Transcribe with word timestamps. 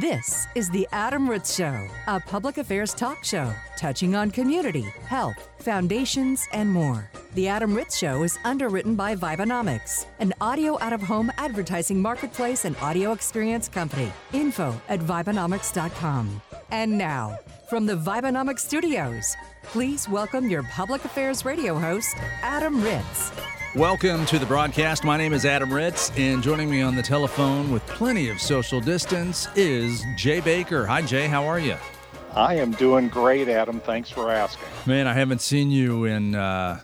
This 0.00 0.46
is 0.54 0.70
The 0.70 0.86
Adam 0.92 1.28
Ritz 1.28 1.56
Show, 1.56 1.88
a 2.06 2.20
public 2.20 2.58
affairs 2.58 2.94
talk 2.94 3.24
show 3.24 3.52
touching 3.76 4.14
on 4.14 4.30
community, 4.30 4.82
health, 4.82 5.48
foundations, 5.58 6.46
and 6.52 6.70
more. 6.70 7.10
The 7.34 7.48
Adam 7.48 7.74
Ritz 7.74 7.98
Show 7.98 8.22
is 8.22 8.38
underwritten 8.44 8.94
by 8.94 9.16
Vibenomics, 9.16 10.06
an 10.20 10.34
audio 10.40 10.78
out 10.80 10.92
of 10.92 11.02
home 11.02 11.32
advertising 11.36 12.00
marketplace 12.00 12.64
and 12.64 12.76
audio 12.76 13.10
experience 13.10 13.68
company. 13.68 14.12
Info 14.32 14.80
at 14.88 15.00
Vibenomics.com. 15.00 16.42
And 16.70 16.96
now, 16.96 17.36
from 17.68 17.84
the 17.84 17.96
Vibenomics 17.96 18.60
studios, 18.60 19.34
please 19.64 20.08
welcome 20.08 20.48
your 20.48 20.62
public 20.64 21.04
affairs 21.04 21.44
radio 21.44 21.76
host, 21.76 22.14
Adam 22.42 22.80
Ritz. 22.84 23.32
Welcome 23.78 24.26
to 24.26 24.40
the 24.40 24.46
broadcast. 24.46 25.04
My 25.04 25.16
name 25.16 25.32
is 25.32 25.46
Adam 25.46 25.72
Ritz, 25.72 26.10
and 26.16 26.42
joining 26.42 26.68
me 26.68 26.82
on 26.82 26.96
the 26.96 27.02
telephone 27.02 27.70
with 27.70 27.86
plenty 27.86 28.28
of 28.28 28.40
social 28.40 28.80
distance 28.80 29.46
is 29.54 30.02
Jay 30.16 30.40
Baker. 30.40 30.84
Hi, 30.84 31.00
Jay. 31.00 31.28
How 31.28 31.44
are 31.46 31.60
you? 31.60 31.76
I 32.34 32.54
am 32.54 32.72
doing 32.72 33.06
great, 33.06 33.48
Adam. 33.48 33.78
Thanks 33.78 34.10
for 34.10 34.32
asking. 34.32 34.66
Man, 34.84 35.06
I 35.06 35.12
haven't 35.12 35.42
seen 35.42 35.70
you 35.70 36.06
in 36.06 36.34
uh, 36.34 36.80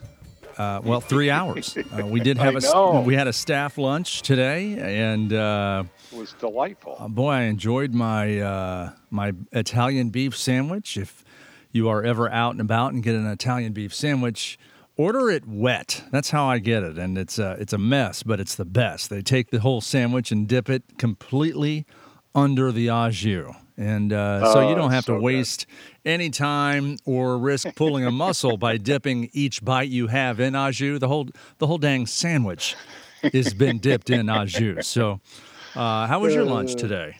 uh, 0.56 0.82
well 0.84 1.00
three 1.00 1.30
hours. 1.30 1.76
Uh, 1.92 2.06
we 2.06 2.20
did 2.20 2.38
have 2.38 2.54
a 2.54 3.00
we 3.00 3.16
had 3.16 3.26
a 3.26 3.32
staff 3.32 3.76
lunch 3.76 4.22
today, 4.22 4.78
and 4.78 5.32
uh, 5.32 5.82
It 6.12 6.16
was 6.16 6.34
delightful. 6.34 6.96
uh, 7.00 7.08
boy, 7.08 7.30
I 7.30 7.40
enjoyed 7.42 7.92
my 7.92 8.38
uh, 8.38 8.92
my 9.10 9.32
Italian 9.50 10.10
beef 10.10 10.36
sandwich. 10.36 10.96
If 10.96 11.24
you 11.72 11.88
are 11.88 12.04
ever 12.04 12.30
out 12.30 12.52
and 12.52 12.60
about 12.60 12.92
and 12.92 13.02
get 13.02 13.16
an 13.16 13.26
Italian 13.26 13.72
beef 13.72 13.92
sandwich, 13.92 14.60
order 14.96 15.30
it 15.30 15.46
wet. 15.46 16.04
That's 16.10 16.30
how 16.30 16.46
I 16.46 16.58
get 16.58 16.82
it, 16.82 16.98
and 16.98 17.16
it's 17.18 17.38
a, 17.38 17.56
it's 17.58 17.72
a 17.72 17.78
mess, 17.78 18.22
but 18.22 18.40
it's 18.40 18.54
the 18.54 18.64
best. 18.64 19.10
They 19.10 19.22
take 19.22 19.50
the 19.50 19.60
whole 19.60 19.80
sandwich 19.80 20.30
and 20.32 20.46
dip 20.48 20.68
it 20.70 20.82
completely 20.98 21.86
under 22.34 22.72
the 22.72 22.90
au 22.90 23.10
jus. 23.10 23.54
And 23.76 24.12
uh, 24.12 24.52
so 24.52 24.60
you 24.60 24.69
Oh, 24.69 24.74
don't 24.77 24.92
have 24.92 25.04
so 25.04 25.14
to 25.14 25.19
good. 25.19 25.24
waste 25.24 25.66
any 26.04 26.30
time 26.30 26.96
or 27.04 27.36
risk 27.38 27.74
pulling 27.74 28.04
a 28.04 28.10
muscle 28.12 28.56
by 28.56 28.77
dipping 28.77 29.30
each 29.32 29.64
bite 29.64 29.88
you 29.88 30.06
have 30.06 30.38
in 30.38 30.54
au 30.54 30.70
jus. 30.70 31.00
The 31.00 31.08
whole 31.08 31.28
the 31.58 31.66
whole 31.66 31.78
dang 31.78 32.06
sandwich 32.06 32.76
has 33.32 33.52
been 33.52 33.78
dipped 33.80 34.10
in 34.10 34.28
au 34.30 34.44
jus. 34.44 34.86
So, 34.86 35.20
uh, 35.74 36.06
how 36.06 36.20
was 36.20 36.34
your 36.34 36.44
lunch 36.44 36.76
today? 36.76 37.16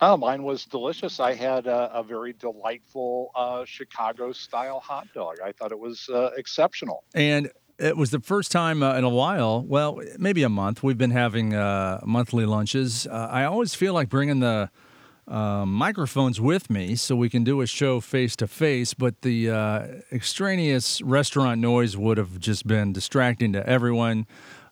Oh, 0.00 0.16
mine 0.16 0.42
was 0.42 0.66
delicious. 0.66 1.20
I 1.20 1.32
had 1.32 1.66
a, 1.66 1.90
a 1.94 2.02
very 2.02 2.34
delightful 2.34 3.30
uh, 3.34 3.64
Chicago 3.64 4.32
style 4.32 4.78
hot 4.80 5.08
dog. 5.14 5.36
I 5.42 5.52
thought 5.52 5.72
it 5.72 5.78
was 5.78 6.08
uh, 6.12 6.30
exceptional. 6.36 7.04
And 7.14 7.50
it 7.78 7.96
was 7.96 8.10
the 8.10 8.20
first 8.20 8.52
time 8.52 8.82
uh, 8.82 8.94
in 8.96 9.04
a 9.04 9.08
while, 9.08 9.62
well, 9.62 10.00
maybe 10.18 10.42
a 10.42 10.50
month, 10.50 10.82
we've 10.82 10.98
been 10.98 11.12
having 11.12 11.54
uh, 11.54 12.00
monthly 12.04 12.44
lunches. 12.44 13.06
Uh, 13.06 13.28
I 13.30 13.44
always 13.44 13.74
feel 13.74 13.94
like 13.94 14.10
bringing 14.10 14.40
the 14.40 14.70
uh, 15.28 15.64
microphones 15.64 16.40
with 16.40 16.68
me 16.68 16.94
so 16.94 17.16
we 17.16 17.30
can 17.30 17.42
do 17.42 17.62
a 17.62 17.66
show 17.66 18.00
face 18.00 18.36
to 18.36 18.46
face, 18.46 18.92
but 18.92 19.22
the 19.22 19.48
extraneous 20.12 21.00
restaurant 21.02 21.60
noise 21.60 21.96
would 21.96 22.18
have 22.18 22.38
just 22.38 22.66
been 22.66 22.92
distracting 22.92 23.52
to 23.54 23.66
everyone, 23.66 24.26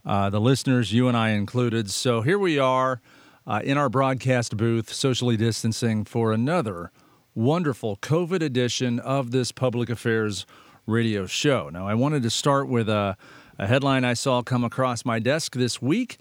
the 0.05 0.41
listeners, 0.41 0.92
you 0.92 1.09
and 1.09 1.16
I 1.16 1.31
included. 1.31 1.91
So 1.91 2.20
here 2.20 2.38
we 2.38 2.59
are 2.59 3.00
uh, 3.47 3.61
in 3.64 3.77
our 3.77 3.89
broadcast 3.89 4.56
booth, 4.56 4.92
socially 4.92 5.37
distancing 5.37 6.05
for 6.05 6.33
another 6.33 6.91
wonderful 7.34 7.97
COVID 7.97 8.42
edition 8.42 8.98
of 9.00 9.31
this 9.31 9.53
public 9.53 9.91
affairs 9.91 10.47
radio 10.87 11.27
show. 11.27 11.69
Now, 11.69 11.87
I 11.89 11.95
wanted 11.95 12.22
to 12.22 12.31
start 12.31 12.69
with 12.69 12.89
a, 12.89 13.17
a 13.59 13.67
headline 13.67 14.05
I 14.05 14.15
saw 14.15 14.42
come 14.42 14.65
across 14.65 15.05
my 15.05 15.19
desk 15.19 15.55
this 15.55 15.83
week. 15.83 16.19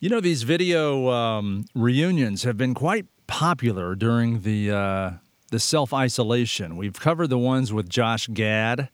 You 0.00 0.08
know, 0.08 0.20
these 0.20 0.42
video 0.42 1.10
um, 1.10 1.64
reunions 1.74 2.44
have 2.44 2.56
been 2.56 2.74
quite 2.74 3.06
popular 3.26 3.94
during 3.94 4.42
the 4.42 4.70
uh, 4.70 5.10
the 5.50 5.58
self 5.58 5.92
isolation. 5.92 6.76
We've 6.76 6.98
covered 6.98 7.28
the 7.28 7.38
ones 7.38 7.72
with 7.72 7.88
Josh 7.88 8.28
Gad, 8.28 8.90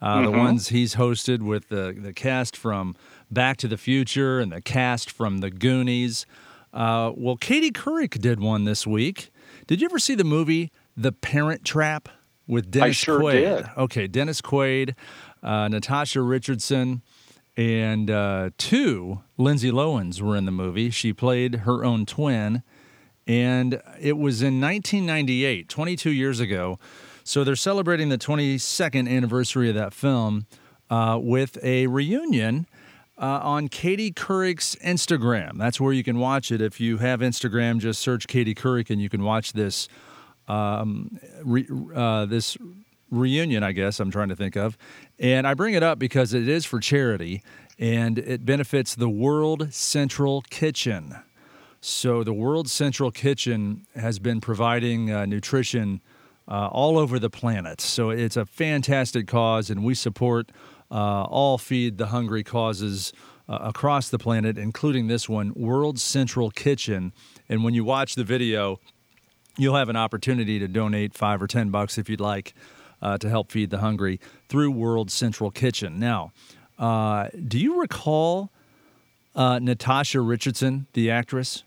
uh, 0.00 0.22
the 0.22 0.30
ones 0.30 0.68
he's 0.68 0.96
hosted 0.96 1.42
with 1.42 1.68
the 1.68 1.96
the 1.96 2.12
cast 2.12 2.56
from 2.56 2.96
Back 3.30 3.56
to 3.58 3.68
the 3.68 3.76
Future 3.76 4.40
and 4.40 4.50
the 4.50 4.60
cast 4.60 5.10
from 5.10 5.38
The 5.38 5.50
Goonies. 5.50 6.26
Uh, 6.72 7.12
well, 7.16 7.36
Katie 7.36 7.70
Couric 7.70 8.20
did 8.20 8.40
one 8.40 8.64
this 8.64 8.86
week. 8.86 9.30
Did 9.66 9.80
you 9.80 9.86
ever 9.86 9.98
see 9.98 10.14
the 10.14 10.24
movie 10.24 10.70
The 10.96 11.12
Parent 11.12 11.64
Trap 11.64 12.08
with 12.46 12.70
Dennis 12.70 12.88
I 12.88 12.92
sure 12.92 13.20
Quaid? 13.20 13.32
did. 13.56 13.66
Okay, 13.76 14.06
Dennis 14.06 14.40
Quaid, 14.40 14.94
uh, 15.42 15.68
Natasha 15.68 16.22
Richardson, 16.22 17.02
and 17.56 18.10
uh, 18.10 18.50
two 18.58 19.20
Lindsay 19.36 19.70
Lohans 19.70 20.20
were 20.20 20.36
in 20.36 20.44
the 20.44 20.52
movie. 20.52 20.90
She 20.90 21.12
played 21.12 21.56
her 21.60 21.84
own 21.84 22.06
twin, 22.06 22.62
and 23.26 23.82
it 24.00 24.16
was 24.16 24.42
in 24.42 24.60
1998, 24.60 25.68
22 25.68 26.10
years 26.10 26.40
ago. 26.40 26.78
So 27.24 27.44
they're 27.44 27.56
celebrating 27.56 28.08
the 28.08 28.16
22nd 28.16 29.08
anniversary 29.08 29.68
of 29.68 29.74
that 29.74 29.92
film 29.92 30.46
uh, 30.88 31.18
with 31.20 31.58
a 31.62 31.86
reunion. 31.88 32.66
Uh, 33.20 33.40
on 33.42 33.66
Katie 33.66 34.12
Couric's 34.12 34.76
Instagram. 34.76 35.58
That's 35.58 35.80
where 35.80 35.92
you 35.92 36.04
can 36.04 36.20
watch 36.20 36.52
it. 36.52 36.62
If 36.62 36.80
you 36.80 36.98
have 36.98 37.18
Instagram, 37.18 37.80
just 37.80 38.00
search 38.00 38.28
Katie 38.28 38.54
Couric 38.54 38.90
and 38.90 39.02
you 39.02 39.08
can 39.08 39.24
watch 39.24 39.54
this 39.54 39.88
um, 40.46 41.18
re, 41.42 41.66
uh, 41.94 42.26
this 42.26 42.56
reunion, 43.10 43.62
I 43.62 43.72
guess 43.72 44.00
I'm 44.00 44.10
trying 44.10 44.28
to 44.28 44.36
think 44.36 44.56
of. 44.56 44.76
And 45.18 45.46
I 45.46 45.54
bring 45.54 45.74
it 45.74 45.82
up 45.82 45.98
because 45.98 46.34
it 46.34 46.48
is 46.48 46.64
for 46.64 46.80
charity 46.80 47.42
and 47.78 48.18
it 48.18 48.44
benefits 48.44 48.94
the 48.94 49.08
World 49.08 49.72
Central 49.72 50.42
Kitchen. 50.42 51.16
So, 51.80 52.24
the 52.24 52.32
World 52.32 52.68
Central 52.68 53.12
Kitchen 53.12 53.86
has 53.94 54.18
been 54.18 54.40
providing 54.40 55.12
uh, 55.12 55.26
nutrition 55.26 56.00
uh, 56.48 56.68
all 56.72 56.98
over 56.98 57.20
the 57.20 57.30
planet. 57.30 57.80
So, 57.80 58.10
it's 58.10 58.36
a 58.36 58.44
fantastic 58.44 59.28
cause, 59.28 59.70
and 59.70 59.84
we 59.84 59.94
support 59.94 60.50
uh, 60.90 61.24
all 61.24 61.58
Feed 61.58 61.98
the 61.98 62.06
Hungry 62.06 62.44
causes 62.44 63.12
uh, 63.48 63.58
across 63.60 64.08
the 64.08 64.18
planet, 64.18 64.58
including 64.58 65.08
this 65.08 65.28
one, 65.28 65.52
World 65.54 65.98
Central 65.98 66.50
Kitchen. 66.50 67.12
And 67.48 67.64
when 67.64 67.74
you 67.74 67.84
watch 67.84 68.14
the 68.14 68.24
video, 68.24 68.80
you'll 69.56 69.76
have 69.76 69.88
an 69.88 69.96
opportunity 69.96 70.58
to 70.58 70.68
donate 70.68 71.14
five 71.14 71.42
or 71.42 71.46
ten 71.46 71.70
bucks 71.70 71.98
if 71.98 72.08
you'd 72.08 72.20
like 72.20 72.54
uh, 73.00 73.18
to 73.18 73.28
help 73.28 73.50
feed 73.50 73.70
the 73.70 73.78
hungry 73.78 74.20
through 74.48 74.70
World 74.70 75.10
Central 75.10 75.50
Kitchen. 75.50 75.98
Now, 75.98 76.32
uh, 76.78 77.28
do 77.46 77.58
you 77.58 77.80
recall 77.80 78.50
uh, 79.34 79.58
Natasha 79.58 80.20
Richardson, 80.20 80.86
the 80.92 81.10
actress? 81.10 81.64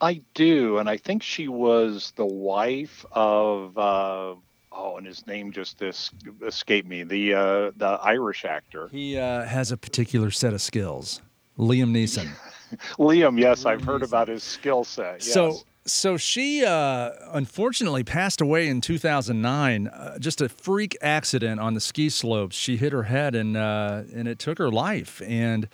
I 0.00 0.22
do, 0.34 0.78
and 0.78 0.88
I 0.88 0.96
think 0.96 1.22
she 1.22 1.46
was 1.48 2.12
the 2.16 2.24
wife 2.24 3.04
of 3.12 3.76
uh, 3.76 4.34
oh, 4.72 4.96
and 4.96 5.06
his 5.06 5.26
name 5.26 5.52
just 5.52 5.78
this 5.78 6.10
escaped 6.46 6.88
me. 6.88 7.02
The 7.02 7.34
uh, 7.34 7.70
the 7.76 7.98
Irish 8.02 8.44
actor 8.44 8.88
He 8.88 9.18
uh, 9.18 9.44
has 9.44 9.72
a 9.72 9.76
particular 9.76 10.30
set 10.30 10.52
of 10.52 10.62
skills. 10.62 11.20
Liam 11.58 11.90
Neeson. 11.90 12.28
Liam. 12.98 13.38
Yes, 13.38 13.66
I've 13.66 13.84
heard 13.84 14.02
about 14.02 14.28
his 14.28 14.42
skill 14.42 14.84
set. 14.84 15.16
Yes. 15.24 15.32
So, 15.32 15.60
so 15.84 16.16
she 16.16 16.64
uh, 16.64 17.10
unfortunately 17.32 18.04
passed 18.04 18.40
away 18.40 18.68
in 18.68 18.80
2009. 18.80 19.88
Uh, 19.88 20.18
just 20.18 20.40
a 20.40 20.48
freak 20.48 20.96
accident 21.02 21.60
on 21.60 21.74
the 21.74 21.80
ski 21.80 22.08
slopes. 22.08 22.56
She 22.56 22.76
hit 22.76 22.92
her 22.92 23.04
head 23.04 23.34
and 23.34 23.56
uh, 23.56 24.02
and 24.14 24.26
it 24.28 24.38
took 24.38 24.58
her 24.58 24.70
life. 24.70 25.20
And 25.26 25.68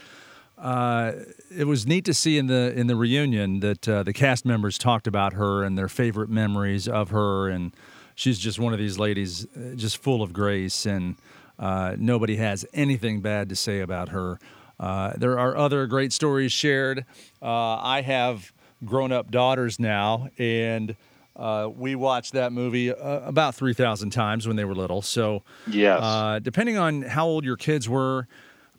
uh, 0.58 1.12
it 1.54 1.64
was 1.64 1.86
neat 1.86 2.04
to 2.06 2.14
see 2.14 2.38
in 2.38 2.46
the 2.46 2.72
in 2.74 2.86
the 2.86 2.96
reunion 2.96 3.60
that 3.60 3.88
uh, 3.88 4.02
the 4.02 4.12
cast 4.12 4.44
members 4.44 4.78
talked 4.78 5.06
about 5.06 5.34
her 5.34 5.62
and 5.62 5.76
their 5.76 5.88
favorite 5.88 6.30
memories 6.30 6.88
of 6.88 7.10
her. 7.10 7.48
And 7.48 7.72
she's 8.16 8.38
just 8.40 8.58
one 8.58 8.72
of 8.72 8.80
these 8.80 8.98
ladies, 8.98 9.46
uh, 9.56 9.76
just 9.76 9.98
full 9.98 10.22
of 10.22 10.32
grace, 10.32 10.84
and 10.86 11.14
uh, 11.60 11.94
nobody 11.96 12.34
has 12.36 12.66
anything 12.74 13.20
bad 13.20 13.48
to 13.50 13.54
say 13.56 13.78
about 13.80 14.08
her. 14.08 14.40
Uh, 14.80 15.12
there 15.16 15.38
are 15.38 15.56
other 15.56 15.86
great 15.86 16.12
stories 16.12 16.50
shared. 16.52 17.04
Uh, 17.40 17.76
I 17.76 18.02
have 18.02 18.52
grown 18.84 19.12
up 19.12 19.30
daughters 19.30 19.78
now, 19.78 20.28
and 20.38 20.96
uh, 21.36 21.68
we 21.74 21.94
watched 21.94 22.32
that 22.32 22.52
movie 22.52 22.90
uh, 22.90 23.20
about 23.20 23.54
3,000 23.54 24.10
times 24.10 24.46
when 24.46 24.56
they 24.56 24.64
were 24.64 24.74
little. 24.74 25.02
So, 25.02 25.42
Yes. 25.66 26.02
uh, 26.02 26.40
depending 26.42 26.76
on 26.76 27.02
how 27.02 27.26
old 27.26 27.44
your 27.44 27.56
kids 27.56 27.88
were, 27.88 28.26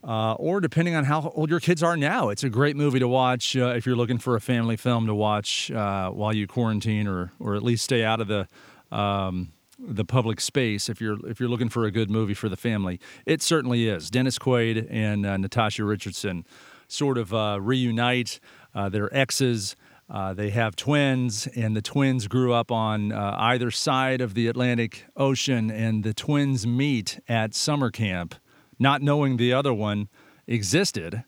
uh, 0.03 0.33
or 0.33 0.59
depending 0.61 0.94
on 0.95 1.03
how 1.06 1.31
old 1.35 1.50
your 1.50 1.59
kids 1.59 1.81
are 1.81 1.97
now, 1.97 2.29
it's 2.29 2.44
a 2.44 2.50
great 2.50 2.75
movie 2.75 3.00
to 3.00 3.07
watch 3.07 3.57
uh, 3.57 3.73
if 3.75 3.85
you're 3.88 3.95
looking 3.95 4.19
for 4.19 4.35
a 4.35 4.41
family 4.41 4.77
film 4.77 5.07
to 5.07 5.15
watch 5.15 5.71
uh, 5.71 6.09
while 6.11 6.33
you 6.35 6.45
quarantine, 6.47 7.07
or 7.07 7.31
or 7.39 7.56
at 7.56 7.63
least 7.63 7.83
stay 7.83 8.03
out 8.03 8.21
of 8.21 8.27
the 8.27 8.47
um, 8.91 9.51
the 9.79 10.05
public 10.05 10.41
space. 10.41 10.89
If 10.89 10.99
you're 11.01 11.17
if 11.27 11.39
you're 11.39 11.49
looking 11.49 11.69
for 11.69 11.85
a 11.85 11.91
good 11.91 12.09
movie 12.09 12.33
for 12.33 12.49
the 12.49 12.57
family, 12.57 12.99
it 13.25 13.41
certainly 13.41 13.87
is. 13.87 14.09
Dennis 14.09 14.37
Quaid 14.39 14.87
and 14.89 15.25
uh, 15.25 15.37
Natasha 15.37 15.83
Richardson 15.83 16.45
sort 16.87 17.17
of 17.17 17.33
uh, 17.33 17.59
reunite 17.61 18.39
uh, 18.73 18.89
their 18.89 19.13
exes. 19.15 19.75
Uh, 20.09 20.33
they 20.33 20.51
have 20.51 20.75
twins, 20.75 21.47
and 21.47 21.75
the 21.75 21.81
twins 21.81 22.27
grew 22.27 22.53
up 22.53 22.71
on 22.71 23.11
uh, 23.11 23.35
either 23.39 23.69
side 23.69 24.21
of 24.21 24.35
the 24.35 24.47
Atlantic 24.47 25.05
Ocean, 25.17 25.69
and 25.69 26.03
the 26.03 26.13
twins 26.13 26.65
meet 26.65 27.19
at 27.27 27.53
summer 27.53 27.91
camp, 27.91 28.35
not 28.79 29.01
knowing 29.01 29.35
the 29.35 29.51
other 29.51 29.73
one 29.73 30.07
existed. 30.47 31.25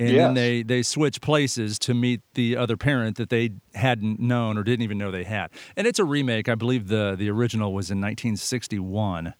And 0.00 0.08
Yes. 0.10 0.16
then 0.26 0.34
they 0.34 0.62
they 0.62 0.82
switch 0.82 1.20
places 1.20 1.78
to 1.80 1.94
meet 1.94 2.20
the 2.34 2.56
other 2.56 2.76
parent 2.76 3.16
that 3.18 3.28
they 3.30 3.50
hadn't 3.74 4.18
known 4.18 4.58
or 4.58 4.62
didn't 4.64 4.82
even 4.82 4.98
know 4.98 5.10
they 5.10 5.24
had. 5.24 5.50
And 5.76 5.86
it's 5.86 5.98
a 6.00 6.04
remake. 6.04 6.48
I 6.48 6.54
believe 6.56 6.88
the 6.88 7.14
the 7.16 7.28
original 7.30 7.72
was 7.72 7.90
in 7.90 8.00
1961. 8.00 9.34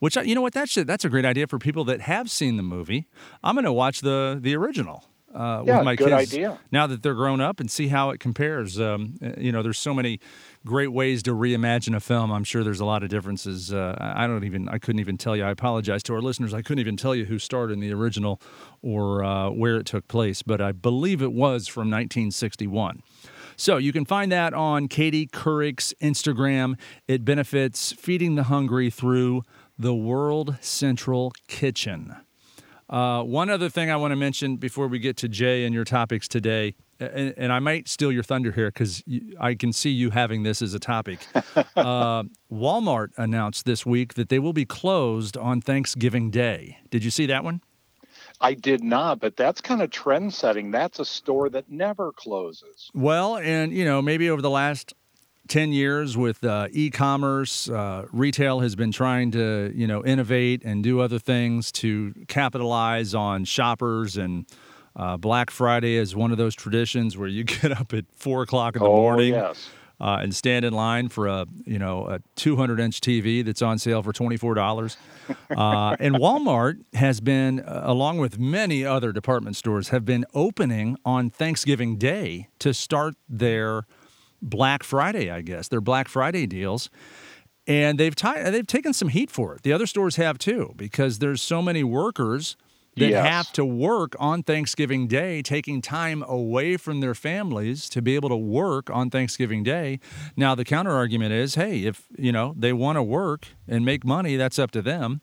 Which 0.00 0.16
I- 0.16 0.22
you 0.22 0.34
know 0.34 0.40
what 0.40 0.54
that 0.54 0.68
should 0.68 0.86
that's 0.86 1.04
a 1.04 1.08
great 1.10 1.24
idea 1.26 1.46
for 1.46 1.58
people 1.58 1.84
that 1.84 2.00
have 2.02 2.30
seen 2.30 2.56
the 2.56 2.62
movie. 2.62 3.06
I'm 3.44 3.54
going 3.54 3.64
to 3.66 3.72
watch 3.72 4.00
the 4.00 4.38
the 4.40 4.54
original 4.56 5.04
uh, 5.34 5.62
Yeah, 5.66 5.78
with 5.78 5.84
my 5.84 5.96
good 5.96 6.08
kids 6.08 6.32
idea. 6.34 6.58
now 6.72 6.86
that 6.86 7.02
they're 7.02 7.14
grown 7.14 7.40
up 7.40 7.60
and 7.60 7.70
see 7.70 7.88
how 7.88 8.10
it 8.10 8.20
compares. 8.20 8.80
Um, 8.80 9.14
uh, 9.22 9.30
you 9.38 9.52
know, 9.52 9.62
there's 9.62 9.78
so 9.78 9.94
many 9.94 10.20
great 10.66 10.92
ways 10.92 11.22
to 11.24 11.30
reimagine 11.32 11.94
a 11.94 12.00
film. 12.00 12.30
I'm 12.32 12.44
sure 12.44 12.62
there's 12.64 12.80
a 12.80 12.84
lot 12.84 13.02
of 13.02 13.08
differences. 13.10 13.72
Uh, 13.72 13.96
I 13.98 14.24
I 14.24 14.26
don't 14.26 14.44
even, 14.44 14.68
I 14.68 14.78
couldn't 14.78 15.00
even 15.00 15.16
tell 15.16 15.36
you. 15.36 15.44
I 15.44 15.50
apologize 15.50 16.02
to 16.04 16.14
our 16.14 16.20
listeners. 16.20 16.52
I 16.52 16.62
couldn't 16.62 16.80
even 16.80 16.96
tell 16.96 17.14
you 17.14 17.24
who 17.24 17.38
starred 17.38 17.70
in 17.70 17.80
the 17.80 17.92
original 17.92 18.40
or 18.82 19.24
uh, 19.24 19.50
where 19.50 19.76
it 19.76 19.86
took 19.86 20.08
place, 20.08 20.42
but 20.42 20.60
I 20.60 20.72
believe 20.72 21.22
it 21.22 21.32
was 21.32 21.66
from 21.68 21.90
1961. 21.90 23.02
So 23.56 23.76
you 23.76 23.92
can 23.92 24.04
find 24.04 24.32
that 24.32 24.54
on 24.54 24.88
Katie 24.88 25.26
Couric's 25.26 25.92
Instagram. 26.00 26.78
It 27.06 27.24
benefits 27.24 27.92
feeding 27.92 28.34
the 28.34 28.44
hungry 28.44 28.88
through 28.90 29.42
the 29.78 29.94
World 29.94 30.56
Central 30.60 31.32
Kitchen. 31.48 32.14
Uh, 32.90 33.22
one 33.22 33.48
other 33.48 33.68
thing 33.68 33.88
I 33.88 33.94
want 33.96 34.10
to 34.10 34.16
mention 34.16 34.56
before 34.56 34.88
we 34.88 34.98
get 34.98 35.16
to 35.18 35.28
Jay 35.28 35.64
and 35.64 35.72
your 35.72 35.84
topics 35.84 36.26
today, 36.26 36.74
and, 36.98 37.32
and 37.36 37.52
I 37.52 37.60
might 37.60 37.88
steal 37.88 38.10
your 38.10 38.24
thunder 38.24 38.50
here 38.50 38.66
because 38.66 39.04
I 39.38 39.54
can 39.54 39.72
see 39.72 39.90
you 39.90 40.10
having 40.10 40.42
this 40.42 40.60
as 40.60 40.74
a 40.74 40.80
topic. 40.80 41.20
uh, 41.76 42.24
Walmart 42.52 43.10
announced 43.16 43.64
this 43.64 43.86
week 43.86 44.14
that 44.14 44.28
they 44.28 44.40
will 44.40 44.52
be 44.52 44.64
closed 44.64 45.36
on 45.36 45.60
Thanksgiving 45.60 46.32
Day. 46.32 46.78
Did 46.90 47.04
you 47.04 47.12
see 47.12 47.26
that 47.26 47.44
one? 47.44 47.60
I 48.40 48.54
did 48.54 48.82
not, 48.82 49.20
but 49.20 49.36
that's 49.36 49.60
kind 49.60 49.82
of 49.82 49.90
trend 49.90 50.34
setting. 50.34 50.70
That's 50.70 50.98
a 50.98 51.04
store 51.04 51.48
that 51.50 51.70
never 51.70 52.10
closes. 52.10 52.90
Well, 52.92 53.36
and 53.36 53.72
you 53.72 53.84
know, 53.84 54.02
maybe 54.02 54.30
over 54.30 54.42
the 54.42 54.50
last 54.50 54.94
10 55.50 55.72
years 55.72 56.16
with 56.16 56.44
uh, 56.44 56.68
e-commerce, 56.70 57.68
uh, 57.68 58.06
retail 58.12 58.60
has 58.60 58.76
been 58.76 58.92
trying 58.92 59.32
to, 59.32 59.72
you 59.74 59.84
know, 59.84 60.04
innovate 60.04 60.62
and 60.64 60.84
do 60.84 61.00
other 61.00 61.18
things 61.18 61.72
to 61.72 62.14
capitalize 62.28 63.16
on 63.16 63.44
shoppers 63.44 64.16
and 64.16 64.46
uh, 64.94 65.16
Black 65.16 65.50
Friday 65.50 65.96
is 65.96 66.14
one 66.14 66.30
of 66.30 66.38
those 66.38 66.54
traditions 66.54 67.16
where 67.16 67.28
you 67.28 67.44
get 67.62 67.72
up 67.72 67.92
at 67.92 68.04
four 68.12 68.42
o'clock 68.42 68.76
in 68.76 68.82
the 68.82 68.88
oh, 68.88 68.96
morning 68.96 69.34
yes. 69.34 69.68
uh, 70.00 70.18
and 70.20 70.34
stand 70.34 70.64
in 70.64 70.72
line 70.72 71.08
for 71.08 71.26
a 71.26 71.46
you 71.64 71.78
know 71.78 72.06
a 72.06 72.20
200 72.36 72.80
inch 72.80 73.00
TV 73.00 73.44
that's 73.44 73.62
on 73.62 73.78
sale 73.78 74.02
for 74.02 74.12
twenty 74.12 74.36
four 74.36 74.54
dollars. 74.54 74.96
Uh, 75.48 75.96
and 76.00 76.16
Walmart 76.16 76.82
has 76.94 77.20
been, 77.20 77.60
uh, 77.60 77.82
along 77.84 78.18
with 78.18 78.36
many 78.38 78.84
other 78.84 79.12
department 79.12 79.54
stores, 79.54 79.90
have 79.90 80.04
been 80.04 80.24
opening 80.34 80.96
on 81.04 81.30
Thanksgiving 81.30 81.96
Day 81.98 82.48
to 82.58 82.74
start 82.74 83.14
their 83.28 83.84
Black 84.42 84.82
Friday. 84.82 85.30
I 85.30 85.42
guess 85.42 85.68
their 85.68 85.80
Black 85.80 86.08
Friday 86.08 86.46
deals. 86.46 86.90
And 87.66 87.98
they've 87.98 88.14
ti- 88.16 88.42
they've 88.50 88.66
taken 88.66 88.92
some 88.92 89.08
heat 89.08 89.30
for 89.30 89.54
it. 89.54 89.62
The 89.62 89.72
other 89.72 89.86
stores 89.86 90.16
have 90.16 90.38
too, 90.38 90.72
because 90.76 91.18
there's 91.18 91.42
so 91.42 91.62
many 91.62 91.84
workers 91.84 92.56
that 92.96 93.10
Yes. 93.10 93.24
have 93.26 93.52
to 93.52 93.64
work 93.64 94.16
on 94.18 94.42
Thanksgiving 94.42 95.06
Day, 95.06 95.42
taking 95.42 95.80
time 95.80 96.24
away 96.26 96.76
from 96.76 96.98
their 97.00 97.14
families 97.14 97.88
to 97.90 98.02
be 98.02 98.16
able 98.16 98.28
to 98.30 98.36
work 98.36 98.90
on 98.90 99.10
Thanksgiving 99.10 99.62
Day. 99.62 100.00
Now, 100.36 100.56
the 100.56 100.64
counter 100.64 100.90
argument 100.90 101.32
is, 101.32 101.54
hey, 101.54 101.84
if 101.84 102.06
you 102.18 102.32
know 102.32 102.52
they 102.58 102.72
want 102.72 102.96
to 102.96 103.02
work 103.02 103.46
and 103.68 103.84
make 103.84 104.04
money, 104.04 104.34
that's 104.36 104.58
up 104.58 104.72
to 104.72 104.82
them, 104.82 105.20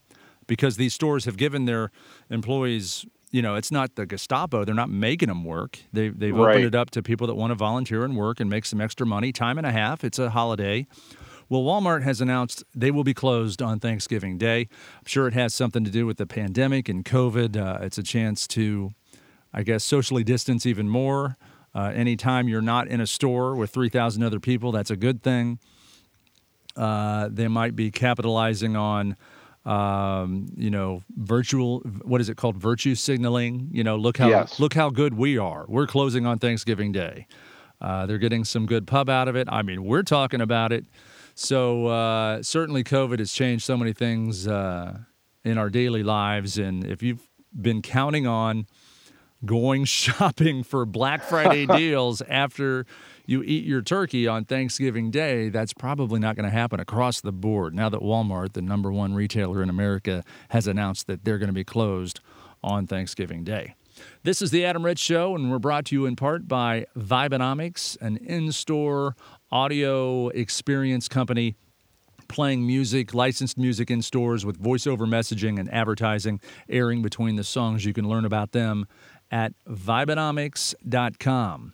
because 0.48 0.78
these 0.78 0.94
stores 0.94 1.26
have 1.26 1.36
given 1.36 1.66
their 1.66 1.92
employees. 2.30 3.06
You 3.32 3.42
know, 3.42 3.56
it's 3.56 3.72
not 3.72 3.96
the 3.96 4.06
Gestapo. 4.06 4.64
They're 4.64 4.74
not 4.74 4.90
making 4.90 5.28
them 5.28 5.44
work. 5.44 5.80
They, 5.92 6.10
they've 6.10 6.34
Right. 6.36 6.52
opened 6.52 6.66
it 6.66 6.76
up 6.76 6.92
to 6.92 7.04
people 7.04 7.28
that 7.28 7.36
want 7.36 7.52
to 7.52 7.56
volunteer 7.56 8.04
and 8.06 8.16
work 8.16 8.40
and 8.40 8.50
make 8.50 8.66
some 8.66 8.80
extra 8.80 9.06
money, 9.06 9.32
time 9.34 9.58
and 9.58 9.68
a 9.68 9.72
half. 9.72 10.04
It's 10.04 10.18
a 10.18 10.30
holiday. 10.30 10.88
Well, 11.50 11.62
Walmart 11.64 12.04
has 12.04 12.20
announced 12.22 12.64
they 12.74 12.92
will 12.92 13.04
be 13.04 13.14
closed 13.14 13.62
on 13.62 13.80
Thanksgiving 13.80 14.38
Day. 14.38 14.62
I'm 14.98 15.06
sure 15.06 15.28
it 15.28 15.34
has 15.34 15.54
something 15.54 15.84
to 15.84 15.92
do 15.92 16.06
with 16.06 16.18
the 16.18 16.26
pandemic 16.26 16.88
and 16.90 17.04
COVID. 17.06 17.56
Uh, 17.58 17.80
it's 17.84 17.98
a 17.98 18.04
chance 18.04 18.48
to, 18.48 18.92
I 19.54 19.64
guess, 19.64 19.84
socially 19.84 20.24
distance 20.24 20.66
even 20.66 20.88
more. 20.90 21.38
Uh, 21.76 21.92
anytime 21.94 22.48
you're 22.48 22.62
not 22.62 22.88
in 22.88 23.00
a 23.02 23.08
store 23.08 23.56
with 23.56 23.70
3,000 23.72 24.24
other 24.24 24.40
people, 24.40 24.72
that's 24.72 24.90
a 24.92 24.96
good 24.98 25.22
thing. 25.22 25.60
Uh, 26.76 27.28
they 27.32 27.48
might 27.48 27.76
be 27.76 27.92
capitalizing 27.92 28.76
on, 28.76 29.16
um, 29.68 30.48
you 30.56 30.70
know, 30.70 31.04
virtual. 31.18 31.80
What 32.04 32.22
is 32.22 32.30
it 32.30 32.38
called? 32.38 32.58
Virtue 32.58 32.96
signaling. 32.96 33.70
You 33.72 33.84
know, 33.84 33.96
look 33.98 34.18
how 34.18 34.30
Yes. 34.30 34.60
look 34.60 34.74
how 34.74 34.90
good 34.90 35.14
we 35.16 35.38
are. 35.38 35.66
We're 35.68 35.88
closing 35.88 36.26
on 36.26 36.40
Thanksgiving 36.40 36.92
Day. 36.92 37.28
Uh, 37.82 38.06
they're 38.06 38.18
getting 38.18 38.44
some 38.46 38.66
good 38.66 38.88
pub 38.88 39.10
out 39.10 39.28
of 39.28 39.36
it. 39.36 39.48
I 39.52 39.62
mean, 39.62 39.84
we're 39.84 40.04
talking 40.04 40.42
about 40.42 40.72
it. 40.72 40.86
So 41.36 41.88
uh, 41.88 42.42
certainly, 42.42 42.84
COVID 42.84 43.20
has 43.20 43.32
changed 43.32 43.64
so 43.66 43.78
many 43.78 43.94
things 43.94 44.48
uh, 44.48 45.00
in 45.44 45.58
our 45.58 45.70
daily 45.70 46.02
lives. 46.02 46.58
And 46.58 46.84
if 46.86 47.04
you've 47.04 47.22
been 47.60 47.82
counting 47.84 48.26
on 48.26 48.66
going 49.46 49.86
shopping 50.04 50.64
for 50.64 50.86
Black 50.86 51.22
Friday 51.24 51.66
deals 51.78 52.22
after 52.24 52.86
you 53.28 53.44
eat 53.44 53.66
your 53.66 53.82
turkey 53.82 54.28
on 54.28 54.46
Thanksgiving 54.46 55.12
Day, 55.12 55.50
that's 55.50 55.74
probably 55.74 56.20
not 56.20 56.36
going 56.36 56.46
to 56.46 56.50
happen 56.50 56.80
across 56.80 57.22
the 57.22 57.34
board. 57.34 57.76
Now 57.76 57.90
that 57.90 58.00
Walmart, 58.00 58.54
the 58.54 58.62
number 58.62 58.90
one 58.92 59.14
retailer 59.14 59.62
in 59.62 59.70
America, 59.70 60.24
has 60.50 60.66
announced 60.66 61.06
that 61.08 61.26
they're 61.26 61.38
going 61.38 61.50
to 61.50 61.54
be 61.54 61.66
closed 61.66 62.22
on 62.64 62.88
Thanksgiving 62.88 63.44
Day. 63.44 63.76
This 64.24 64.42
is 64.42 64.52
the 64.52 64.64
Adam 64.64 64.86
Ritz 64.86 65.02
Show, 65.02 65.36
and 65.36 65.52
we're 65.52 65.60
brought 65.60 65.84
to 65.86 65.96
you 65.96 66.06
in 66.06 66.16
part 66.16 66.48
by 66.48 66.86
Vibenomics, 66.98 67.98
an 68.00 68.16
in 68.18 68.54
store 68.54 69.16
audio 69.52 70.30
experience 70.30 71.10
company 71.10 71.56
playing 72.30 72.66
music, 72.66 73.14
licensed 73.14 73.58
music 73.58 73.92
in 73.92 74.02
stores 74.02 74.46
with 74.46 74.62
voiceover 74.62 75.06
messaging 75.08 75.60
and 75.60 75.70
advertising 75.74 76.40
airing 76.70 77.02
between 77.02 77.36
the 77.36 77.44
songs. 77.44 77.84
You 77.86 77.92
can 77.94 78.08
learn 78.08 78.24
about 78.26 78.54
them 78.54 78.88
at 79.32 79.54
Vibenomics.com. 79.68 81.74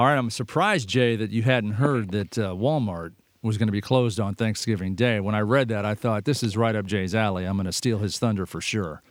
All 0.00 0.06
right, 0.06 0.16
I'm 0.16 0.30
surprised, 0.30 0.88
Jay, 0.88 1.14
that 1.16 1.30
you 1.30 1.42
hadn't 1.42 1.72
heard 1.72 2.12
that 2.12 2.38
uh, 2.38 2.54
Walmart 2.54 3.12
was 3.42 3.58
going 3.58 3.68
to 3.68 3.72
be 3.72 3.82
closed 3.82 4.18
on 4.18 4.34
Thanksgiving 4.34 4.94
Day. 4.94 5.20
When 5.20 5.34
I 5.34 5.40
read 5.40 5.68
that, 5.68 5.84
I 5.84 5.94
thought 5.94 6.24
this 6.24 6.42
is 6.42 6.56
right 6.56 6.74
up 6.74 6.86
Jay's 6.86 7.14
alley. 7.14 7.44
I'm 7.44 7.58
going 7.58 7.66
to 7.66 7.72
steal 7.72 7.98
his 7.98 8.18
thunder 8.18 8.46
for 8.46 8.62
sure. 8.62 9.02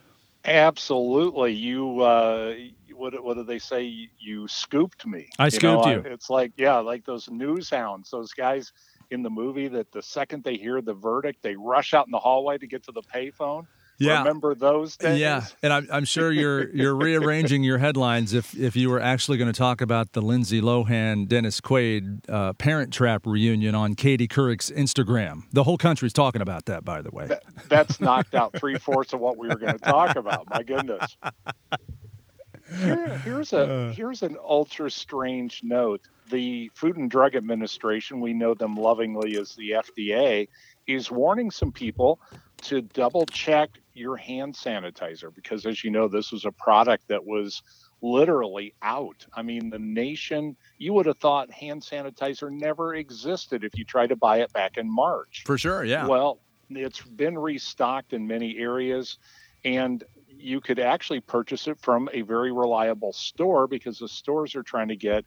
Absolutely. 0.45 1.53
You, 1.53 2.01
uh, 2.01 2.55
what, 2.95 3.23
what 3.23 3.37
do 3.37 3.43
they 3.43 3.59
say? 3.59 4.09
You 4.17 4.47
scooped 4.47 5.05
me. 5.05 5.29
I 5.37 5.43
know, 5.43 5.49
scooped 5.49 5.85
I- 5.85 5.93
you. 5.93 5.99
It's 6.07 6.31
like, 6.31 6.53
yeah, 6.57 6.77
like 6.77 7.05
those 7.05 7.29
news 7.29 7.69
hounds, 7.69 8.09
those 8.09 8.33
guys 8.33 8.73
in 9.11 9.21
the 9.21 9.29
movie 9.29 9.67
that 9.67 9.91
the 9.91 10.01
second 10.01 10.43
they 10.43 10.57
hear 10.57 10.81
the 10.81 10.95
verdict, 10.95 11.43
they 11.43 11.55
rush 11.55 11.93
out 11.93 12.07
in 12.07 12.11
the 12.11 12.17
hallway 12.17 12.57
to 12.57 12.65
get 12.65 12.81
to 12.85 12.91
the 12.91 13.03
payphone. 13.03 13.67
Remember 13.99 14.55
those 14.55 14.95
days? 14.95 15.19
Yeah, 15.19 15.45
and 15.61 15.73
I'm, 15.73 15.87
I'm 15.91 16.05
sure 16.05 16.31
you're 16.31 16.69
you're 16.69 16.95
rearranging 16.95 17.63
your 17.63 17.77
headlines 17.77 18.33
if 18.33 18.57
if 18.57 18.75
you 18.75 18.89
were 18.89 18.99
actually 18.99 19.37
going 19.37 19.51
to 19.51 19.57
talk 19.57 19.81
about 19.81 20.13
the 20.13 20.21
Lindsay 20.21 20.61
Lohan 20.61 21.27
Dennis 21.27 21.59
Quaid 21.59 22.21
uh, 22.29 22.53
Parent 22.53 22.93
Trap 22.93 23.25
reunion 23.25 23.75
on 23.75 23.95
Katie 23.95 24.27
Couric's 24.27 24.71
Instagram. 24.71 25.43
The 25.51 25.63
whole 25.63 25.77
country's 25.77 26.13
talking 26.13 26.41
about 26.41 26.65
that, 26.65 26.85
by 26.85 27.01
the 27.01 27.11
way. 27.11 27.27
That, 27.27 27.43
that's 27.67 27.99
knocked 27.99 28.35
out 28.35 28.53
three 28.57 28.77
fourths 28.77 29.13
of 29.13 29.19
what 29.19 29.37
we 29.37 29.47
were 29.47 29.57
going 29.57 29.77
to 29.77 29.79
talk 29.79 30.15
about. 30.15 30.49
My 30.49 30.63
goodness. 30.63 31.17
Here, 32.77 33.17
here's 33.19 33.53
a 33.53 33.91
here's 33.93 34.21
an 34.23 34.37
ultra 34.43 34.89
strange 34.91 35.61
note. 35.63 36.01
The 36.29 36.69
Food 36.75 36.97
and 36.97 37.09
Drug 37.09 37.35
Administration, 37.35 38.21
we 38.21 38.33
know 38.33 38.53
them 38.53 38.75
lovingly 38.75 39.37
as 39.37 39.55
the 39.55 39.71
FDA, 39.71 40.47
is 40.85 41.09
warning 41.09 41.49
some 41.49 41.71
people 41.71 42.19
to 42.61 42.81
double 42.81 43.25
check 43.25 43.69
your 43.99 44.17
hand 44.17 44.55
sanitizer 44.55 45.33
because, 45.33 45.65
as 45.65 45.83
you 45.83 45.91
know, 45.91 46.07
this 46.07 46.31
was 46.31 46.45
a 46.45 46.51
product 46.51 47.07
that 47.09 47.25
was 47.25 47.61
literally 48.01 48.73
out. 48.81 49.25
I 49.33 49.41
mean, 49.41 49.69
the 49.69 49.79
nation, 49.79 50.55
you 50.77 50.93
would 50.93 51.05
have 51.05 51.17
thought 51.17 51.51
hand 51.51 51.81
sanitizer 51.81 52.51
never 52.51 52.95
existed 52.95 53.63
if 53.63 53.77
you 53.77 53.83
tried 53.83 54.07
to 54.07 54.15
buy 54.15 54.37
it 54.37 54.53
back 54.53 54.77
in 54.77 54.89
March. 54.89 55.43
For 55.45 55.57
sure, 55.57 55.83
yeah. 55.83 56.07
Well, 56.07 56.39
it's 56.69 57.01
been 57.01 57.37
restocked 57.37 58.13
in 58.13 58.25
many 58.25 58.57
areas, 58.57 59.17
and 59.65 60.03
you 60.27 60.61
could 60.61 60.79
actually 60.79 61.19
purchase 61.19 61.67
it 61.67 61.79
from 61.81 62.09
a 62.13 62.21
very 62.21 62.51
reliable 62.51 63.11
store 63.11 63.67
because 63.67 63.99
the 63.99 64.07
stores 64.07 64.55
are 64.55 64.63
trying 64.63 64.87
to 64.87 64.95
get 64.95 65.25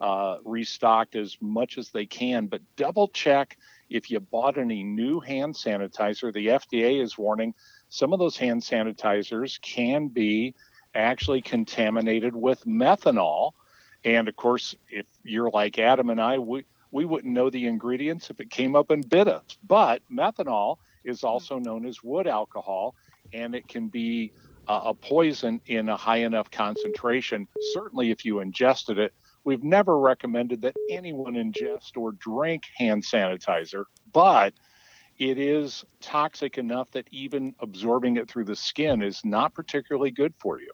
uh, 0.00 0.38
restocked 0.44 1.16
as 1.16 1.36
much 1.40 1.78
as 1.78 1.90
they 1.90 2.06
can. 2.06 2.46
But 2.46 2.62
double 2.76 3.08
check 3.08 3.58
if 3.90 4.10
you 4.10 4.20
bought 4.20 4.58
any 4.58 4.82
new 4.82 5.20
hand 5.20 5.54
sanitizer. 5.54 6.32
The 6.32 6.46
FDA 6.46 7.02
is 7.02 7.18
warning 7.18 7.54
some 7.94 8.12
of 8.12 8.18
those 8.18 8.36
hand 8.36 8.60
sanitizers 8.60 9.60
can 9.60 10.08
be 10.08 10.52
actually 10.96 11.40
contaminated 11.40 12.34
with 12.34 12.64
methanol. 12.64 13.52
And 14.04 14.26
of 14.26 14.34
course, 14.34 14.74
if 14.90 15.06
you're 15.22 15.50
like 15.50 15.78
Adam 15.78 16.10
and 16.10 16.20
I, 16.20 16.38
we, 16.40 16.64
we 16.90 17.04
wouldn't 17.04 17.32
know 17.32 17.50
the 17.50 17.68
ingredients 17.68 18.30
if 18.30 18.40
it 18.40 18.50
came 18.50 18.74
up 18.74 18.90
and 18.90 19.08
bit 19.08 19.28
us. 19.28 19.44
But 19.62 20.02
methanol 20.12 20.78
is 21.04 21.22
also 21.22 21.60
known 21.60 21.86
as 21.86 22.02
wood 22.02 22.26
alcohol, 22.26 22.96
and 23.32 23.54
it 23.54 23.68
can 23.68 23.86
be 23.86 24.32
uh, 24.66 24.80
a 24.86 24.94
poison 24.94 25.60
in 25.66 25.88
a 25.88 25.96
high 25.96 26.24
enough 26.24 26.50
concentration. 26.50 27.46
Certainly, 27.74 28.10
if 28.10 28.24
you 28.24 28.40
ingested 28.40 28.98
it, 28.98 29.14
we've 29.44 29.62
never 29.62 30.00
recommended 30.00 30.62
that 30.62 30.74
anyone 30.90 31.34
ingest 31.34 31.96
or 31.96 32.10
drink 32.12 32.64
hand 32.76 33.04
sanitizer, 33.04 33.84
but 34.12 34.52
it 35.18 35.38
is 35.38 35.84
toxic 36.00 36.58
enough 36.58 36.90
that 36.92 37.06
even 37.10 37.54
absorbing 37.60 38.16
it 38.16 38.28
through 38.28 38.44
the 38.44 38.56
skin 38.56 39.02
is 39.02 39.24
not 39.24 39.54
particularly 39.54 40.10
good 40.10 40.34
for 40.38 40.60
you. 40.60 40.70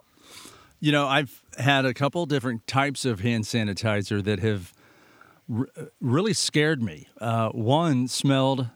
You 0.81 0.93
know, 0.93 1.07
I've 1.07 1.43
had 1.59 1.85
a 1.85 1.93
couple 1.93 2.25
different 2.27 2.67
types 2.67 3.05
of 3.05 3.21
hand 3.21 3.45
sanitizer 3.45 4.25
that 4.25 4.41
have 4.41 4.73
r- 5.55 5.69
really 6.01 6.33
scared 6.33 6.83
me. 6.83 7.09
Uh, 7.21 7.51
one 7.51 8.09
smelled 8.09 8.69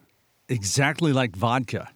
exactly 0.48 1.12
like 1.12 1.34
vodka. 1.34 1.90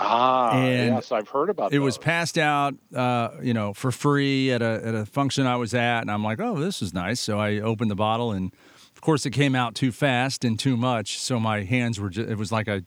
Ah, 0.00 0.52
And 0.52 0.94
yes, 0.94 1.10
I've 1.10 1.28
heard 1.28 1.50
about 1.50 1.70
that. 1.70 1.76
It 1.76 1.80
was 1.80 1.98
passed 1.98 2.38
out, 2.38 2.74
uh, 2.94 3.30
you 3.42 3.52
know, 3.52 3.74
for 3.74 3.90
free 3.90 4.52
at 4.52 4.62
a 4.62 4.80
at 4.84 4.94
a 4.94 5.04
function 5.04 5.46
I 5.46 5.56
was 5.56 5.74
at, 5.74 6.02
and 6.02 6.10
I'm 6.10 6.22
like, 6.22 6.40
oh, 6.40 6.56
this 6.58 6.82
is 6.82 6.94
nice. 6.94 7.18
So 7.20 7.38
I 7.38 7.58
opened 7.58 7.90
the 7.90 7.96
bottle, 7.96 8.30
and 8.30 8.52
of 8.98 9.02
course, 9.02 9.24
it 9.24 9.30
came 9.30 9.54
out 9.54 9.76
too 9.76 9.92
fast 9.92 10.44
and 10.44 10.58
too 10.58 10.76
much. 10.76 11.20
So 11.20 11.38
my 11.38 11.62
hands 11.62 12.00
were, 12.00 12.10
just, 12.10 12.28
it 12.28 12.36
was 12.36 12.50
like 12.50 12.66
I 12.68 12.82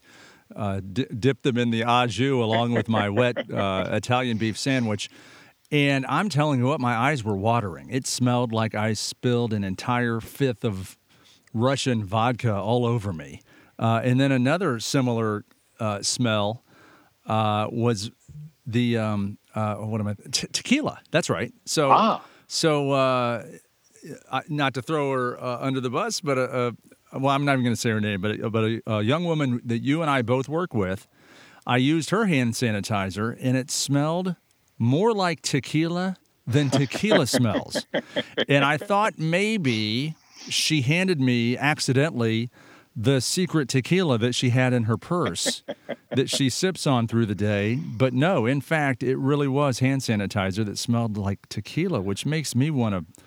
uh, 0.53 0.82
di 0.82 1.06
dipped 1.06 1.44
them 1.44 1.58
in 1.58 1.72
the 1.72 1.86
au 1.86 2.06
jus 2.06 2.34
along 2.34 2.74
with 2.74 2.89
my 2.89 3.08
wet 3.08 3.50
uh, 3.50 3.88
Italian 3.94 4.38
beef 4.38 4.58
sandwich. 4.58 5.10
And 5.72 6.06
I'm 6.10 6.27
telling 6.27 6.60
you 6.60 6.65
what, 6.65 6.82
my 6.82 6.94
eyes 6.98 7.24
were 7.24 7.38
watering. 7.38 7.89
It 7.89 8.06
smelled 8.06 8.51
like 8.51 8.75
I 8.75 8.91
spilled 8.91 9.53
an 9.53 9.63
entire 9.63 10.20
fifth 10.20 10.65
of 10.65 10.98
Russian 11.53 12.03
vodka 12.03 12.53
all 12.53 12.86
over 12.86 13.13
me. 13.13 13.39
Uh, 13.80 14.01
and 14.03 14.20
then 14.20 14.34
another 14.34 14.82
similar 14.82 15.46
uh, 15.80 16.01
smell 16.01 16.65
uh, 17.25 17.68
was 17.72 18.12
the 18.68 18.98
um, 18.98 19.38
uh, 19.56 19.75
what 19.75 20.01
am 20.01 20.10
I? 20.10 20.15
Tequila. 20.30 21.00
That's 21.10 21.30
right. 21.30 21.53
So, 21.63 21.89
Ah. 21.89 22.22
so 22.48 22.91
uh, 22.91 23.46
not 24.48 24.74
to 24.75 24.81
throw 24.81 25.12
her 25.12 25.41
uh, 25.41 25.60
under 25.60 25.79
the 25.79 25.89
bus, 25.89 26.22
but 26.22 26.38
uh, 26.38 26.41
uh, 26.41 26.72
well, 27.13 27.34
I'm 27.34 27.46
not 27.46 27.53
even 27.53 27.63
going 27.63 27.75
to 27.75 27.79
say 27.81 27.89
her 27.89 28.01
name, 28.01 28.22
but 28.22 28.51
but 28.51 28.63
a, 28.63 28.81
a 28.88 29.01
young 29.01 29.25
woman 29.25 29.62
that 29.65 29.79
you 29.79 30.01
and 30.01 30.10
I 30.10 30.22
both 30.22 30.48
work 30.48 30.74
with, 30.74 31.08
I 31.65 31.77
used 31.77 32.10
her 32.10 32.25
hand 32.25 32.53
sanitizer, 32.53 33.38
and 33.41 33.58
it 33.58 33.70
smelled 33.70 34.36
more 34.77 35.13
like 35.13 35.41
tequila 35.41 36.17
than 36.48 36.70
tequila 36.70 37.27
smells, 37.27 37.86
and 38.48 38.63
I 38.65 38.77
thought 38.77 39.20
maybe 39.20 40.15
she 40.50 40.81
handed 40.81 41.22
me 41.22 41.58
accidentally 41.58 42.50
the 42.96 43.22
secret 43.22 43.70
tequila 43.70 44.17
that 44.17 44.36
she 44.36 44.50
had 44.50 44.74
in 44.74 44.84
her 44.84 44.98
purse 44.98 45.63
that 46.10 46.29
she 46.29 46.50
sips 46.50 46.86
on 46.86 47.08
through 47.08 47.25
the 47.25 47.36
day. 47.36 47.75
But 47.75 48.13
no, 48.13 48.46
in 48.46 48.60
fact, 48.60 49.01
it 49.01 49.17
really 49.17 49.48
was 49.48 49.79
hand 49.79 50.01
sanitizer 50.01 50.65
that 50.65 50.77
smelled 50.77 51.17
like 51.17 51.48
tequila, 51.48 52.01
which 52.01 52.25
makes 52.25 52.53
me 52.53 52.70
want 52.70 52.96
to 52.96 53.24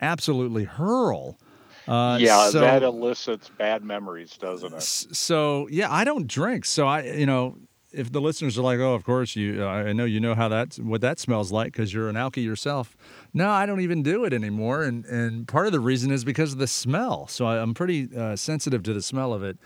absolutely 0.00 0.64
hurl. 0.64 1.38
Uh, 1.86 2.18
yeah, 2.20 2.50
so, 2.50 2.60
that 2.60 2.82
elicits 2.82 3.50
bad 3.56 3.82
memories, 3.82 4.36
doesn't 4.36 4.74
it? 4.74 4.82
so 4.82 5.66
yeah, 5.70 5.90
I 5.90 6.04
don't 6.04 6.26
drink. 6.26 6.66
So 6.66 6.86
I, 6.86 7.02
you 7.02 7.24
know, 7.24 7.56
if 7.92 8.12
the 8.12 8.20
listeners 8.20 8.58
are 8.58 8.62
like, 8.62 8.78
"Oh, 8.78 8.92
of 8.94 9.04
course 9.04 9.34
you," 9.34 9.64
uh, 9.64 9.66
I 9.66 9.92
know 9.94 10.04
you 10.04 10.20
know 10.20 10.34
how 10.34 10.48
that 10.48 10.74
what 10.76 11.00
that 11.00 11.18
smells 11.18 11.50
like 11.50 11.72
because 11.72 11.94
you're 11.94 12.10
an 12.10 12.16
alky 12.16 12.44
yourself. 12.44 12.96
No, 13.32 13.48
I 13.48 13.64
don't 13.64 13.80
even 13.80 14.02
do 14.02 14.24
it 14.24 14.34
anymore, 14.34 14.84
and 14.84 15.06
and 15.06 15.48
part 15.48 15.66
of 15.66 15.72
the 15.72 15.80
reason 15.80 16.10
is 16.10 16.24
because 16.24 16.52
of 16.52 16.58
the 16.58 16.66
smell. 16.66 17.26
So 17.26 17.46
I, 17.46 17.60
I'm 17.62 17.72
pretty 17.72 18.14
uh, 18.14 18.36
sensitive 18.36 18.82
to 18.82 18.92
the 18.92 19.00
smell 19.00 19.32
of 19.32 19.42
it, 19.42 19.56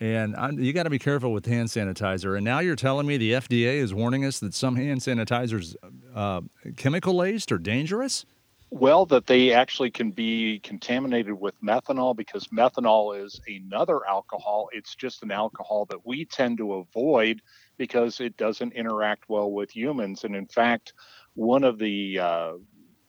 and 0.00 0.34
I'm, 0.36 0.58
you 0.58 0.72
got 0.72 0.84
to 0.84 0.90
be 0.90 0.98
careful 0.98 1.32
with 1.32 1.44
hand 1.44 1.68
sanitizer. 1.68 2.36
And 2.36 2.44
now 2.44 2.60
you're 2.60 2.76
telling 2.76 3.06
me 3.06 3.18
the 3.18 3.32
FDA 3.32 3.76
is 3.76 3.92
warning 3.92 4.24
us 4.24 4.38
that 4.40 4.54
some 4.54 4.76
hand 4.76 5.00
sanitizers 5.00 5.74
uh, 6.14 6.40
chemical 6.76 7.14
laced 7.14 7.52
or 7.52 7.58
dangerous. 7.58 8.24
Well, 8.70 9.06
that 9.06 9.26
they 9.26 9.52
actually 9.52 9.92
can 9.92 10.10
be 10.10 10.58
contaminated 10.58 11.34
with 11.34 11.54
methanol 11.62 12.16
because 12.16 12.48
methanol 12.48 13.24
is 13.24 13.40
another 13.46 14.04
alcohol. 14.06 14.68
It's 14.72 14.96
just 14.96 15.22
an 15.22 15.30
alcohol 15.30 15.86
that 15.86 16.04
we 16.04 16.24
tend 16.24 16.58
to 16.58 16.74
avoid 16.74 17.40
because 17.78 18.20
it 18.20 18.36
doesn't 18.36 18.72
interact 18.72 19.28
well 19.28 19.50
with 19.52 19.74
humans. 19.74 20.24
And 20.24 20.34
in 20.34 20.46
fact, 20.46 20.94
one 21.34 21.62
of 21.62 21.78
the 21.78 22.18
uh, 22.18 22.52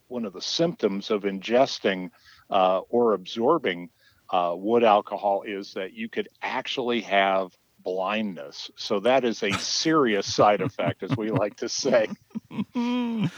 one 0.07 0.25
of 0.25 0.33
the 0.33 0.41
symptoms 0.41 1.09
of 1.09 1.23
ingesting 1.23 2.11
uh, 2.49 2.81
or 2.89 3.13
absorbing 3.13 3.89
uh, 4.29 4.53
wood 4.55 4.83
alcohol 4.83 5.43
is 5.45 5.73
that 5.73 5.93
you 5.93 6.07
could 6.07 6.27
actually 6.41 7.01
have 7.01 7.51
blindness. 7.79 8.69
So 8.75 8.99
that 9.01 9.23
is 9.23 9.41
a 9.43 9.51
serious 9.53 10.33
side 10.33 10.61
effect, 10.61 11.03
as 11.03 11.15
we 11.17 11.31
like 11.31 11.57
to 11.57 11.69
say. 11.69 12.09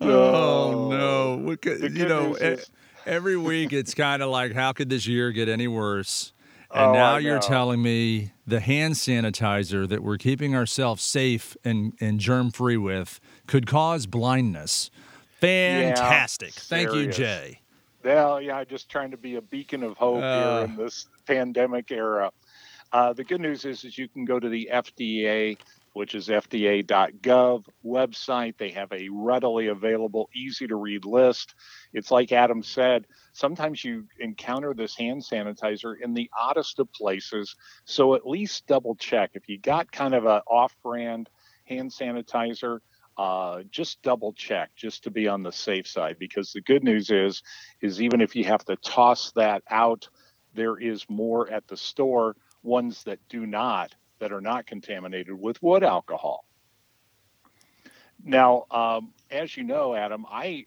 Oh 0.00 0.88
no! 0.90 1.36
What 1.36 1.62
could- 1.62 1.96
you 1.96 2.06
know, 2.08 2.34
is- 2.34 2.70
every 3.06 3.36
week 3.36 3.72
it's 3.72 3.94
kind 3.94 4.22
of 4.22 4.30
like, 4.30 4.52
how 4.54 4.72
could 4.72 4.88
this 4.90 5.06
year 5.06 5.32
get 5.32 5.48
any 5.48 5.66
worse? 5.68 6.32
And 6.70 6.90
Oh, 6.90 6.92
now 6.92 7.16
you're 7.16 7.38
telling 7.38 7.80
me 7.82 8.32
the 8.46 8.60
hand 8.60 8.94
sanitizer 8.94 9.88
that 9.88 10.02
we're 10.02 10.18
keeping 10.18 10.54
ourselves 10.54 11.02
safe 11.02 11.56
and, 11.64 11.94
and 11.98 12.20
germ 12.20 12.50
free 12.50 12.76
with 12.76 13.20
could 13.46 13.66
cause 13.66 14.04
blindness. 14.06 14.90
Fantastic. 15.40 16.52
Thank 16.52 16.88
you, 16.92 17.10
serious. 17.12 17.16
Jay. 17.16 17.60
Well, 18.04 18.42
yeah, 18.42 18.62
just 18.64 18.90
trying 18.90 19.10
to 19.12 19.16
be 19.16 19.36
a 19.36 19.40
beacon 19.40 19.82
of 19.82 19.96
hope 19.96 20.22
Uh. 20.22 20.56
here 20.58 20.64
in 20.66 20.76
this 20.76 21.06
pandemic 21.26 21.90
era. 21.90 22.30
Uh, 22.92 23.12
the 23.14 23.24
good 23.24 23.40
news 23.40 23.64
is, 23.64 23.84
is 23.84 23.96
you 23.96 24.06
can 24.08 24.24
go 24.26 24.38
to 24.38 24.48
the 24.48 24.68
FDA, 24.72 25.56
which 25.92 26.14
is 26.14 26.28
FDA.gov 26.28 27.64
website. 27.84 28.56
They 28.58 28.70
have 28.70 28.92
a 28.92 29.08
readily 29.10 29.68
available, 29.68 30.28
easy 30.34 30.66
to 30.66 30.76
read 30.76 31.04
list. 31.04 31.54
It's 31.92 32.10
like 32.10 32.32
Adam 32.32 32.62
said, 32.62 33.06
sometimes 33.32 33.84
you 33.84 34.06
encounter 34.20 34.74
this 34.74 34.96
hand 34.96 35.22
sanitizer 35.22 35.94
in 36.00 36.14
the 36.14 36.30
oddest 36.38 36.78
of 36.78 36.92
places. 36.92 37.54
So 37.84 38.14
at 38.14 38.26
least 38.26 38.66
double 38.66 38.94
check. 38.96 39.30
If 39.34 39.48
you 39.48 39.58
got 39.58 39.90
kind 39.90 40.14
of 40.14 40.24
a 40.24 40.42
off-brand 40.46 41.30
hand 41.64 41.90
sanitizer, 41.90 42.80
uh, 43.18 43.62
just 43.70 44.00
double 44.02 44.32
check 44.32 44.70
just 44.76 45.02
to 45.02 45.10
be 45.10 45.26
on 45.26 45.42
the 45.42 45.50
safe 45.50 45.88
side 45.88 46.16
because 46.20 46.52
the 46.52 46.60
good 46.60 46.84
news 46.84 47.10
is 47.10 47.42
is 47.80 48.00
even 48.00 48.20
if 48.20 48.36
you 48.36 48.44
have 48.44 48.64
to 48.64 48.76
toss 48.76 49.32
that 49.32 49.62
out 49.68 50.08
there 50.54 50.78
is 50.78 51.04
more 51.08 51.50
at 51.50 51.66
the 51.66 51.76
store 51.76 52.36
ones 52.62 53.02
that 53.04 53.18
do 53.28 53.44
not 53.44 53.94
that 54.18 54.32
are 54.32 54.40
not 54.40 54.66
contaminated 54.66 55.38
with 55.38 55.62
wood 55.62 55.82
alcohol 55.82 56.44
now 58.24 58.64
um, 58.70 59.12
as 59.30 59.56
you 59.56 59.64
know 59.64 59.94
adam 59.94 60.24
i 60.30 60.64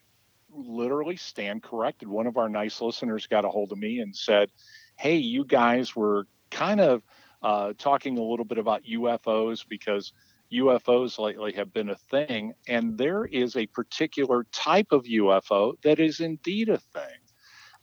literally 0.53 1.15
stand 1.15 1.63
corrected 1.63 2.07
one 2.07 2.27
of 2.27 2.37
our 2.37 2.49
nice 2.49 2.81
listeners 2.81 3.27
got 3.27 3.45
a 3.45 3.49
hold 3.49 3.71
of 3.71 3.77
me 3.77 3.99
and 3.99 4.15
said 4.15 4.49
hey 4.97 5.15
you 5.15 5.45
guys 5.45 5.95
were 5.95 6.27
kind 6.49 6.81
of 6.81 7.01
uh, 7.41 7.73
talking 7.77 8.17
a 8.17 8.23
little 8.23 8.45
bit 8.45 8.57
about 8.57 8.83
ufos 8.83 9.65
because 9.67 10.13
UFOs 10.51 11.17
lately 11.17 11.53
have 11.53 11.73
been 11.73 11.89
a 11.89 11.95
thing, 11.95 12.53
and 12.67 12.97
there 12.97 13.25
is 13.25 13.55
a 13.55 13.67
particular 13.67 14.45
type 14.51 14.91
of 14.91 15.05
UFO 15.05 15.81
that 15.83 15.99
is 15.99 16.19
indeed 16.19 16.69
a 16.69 16.77
thing. 16.77 17.19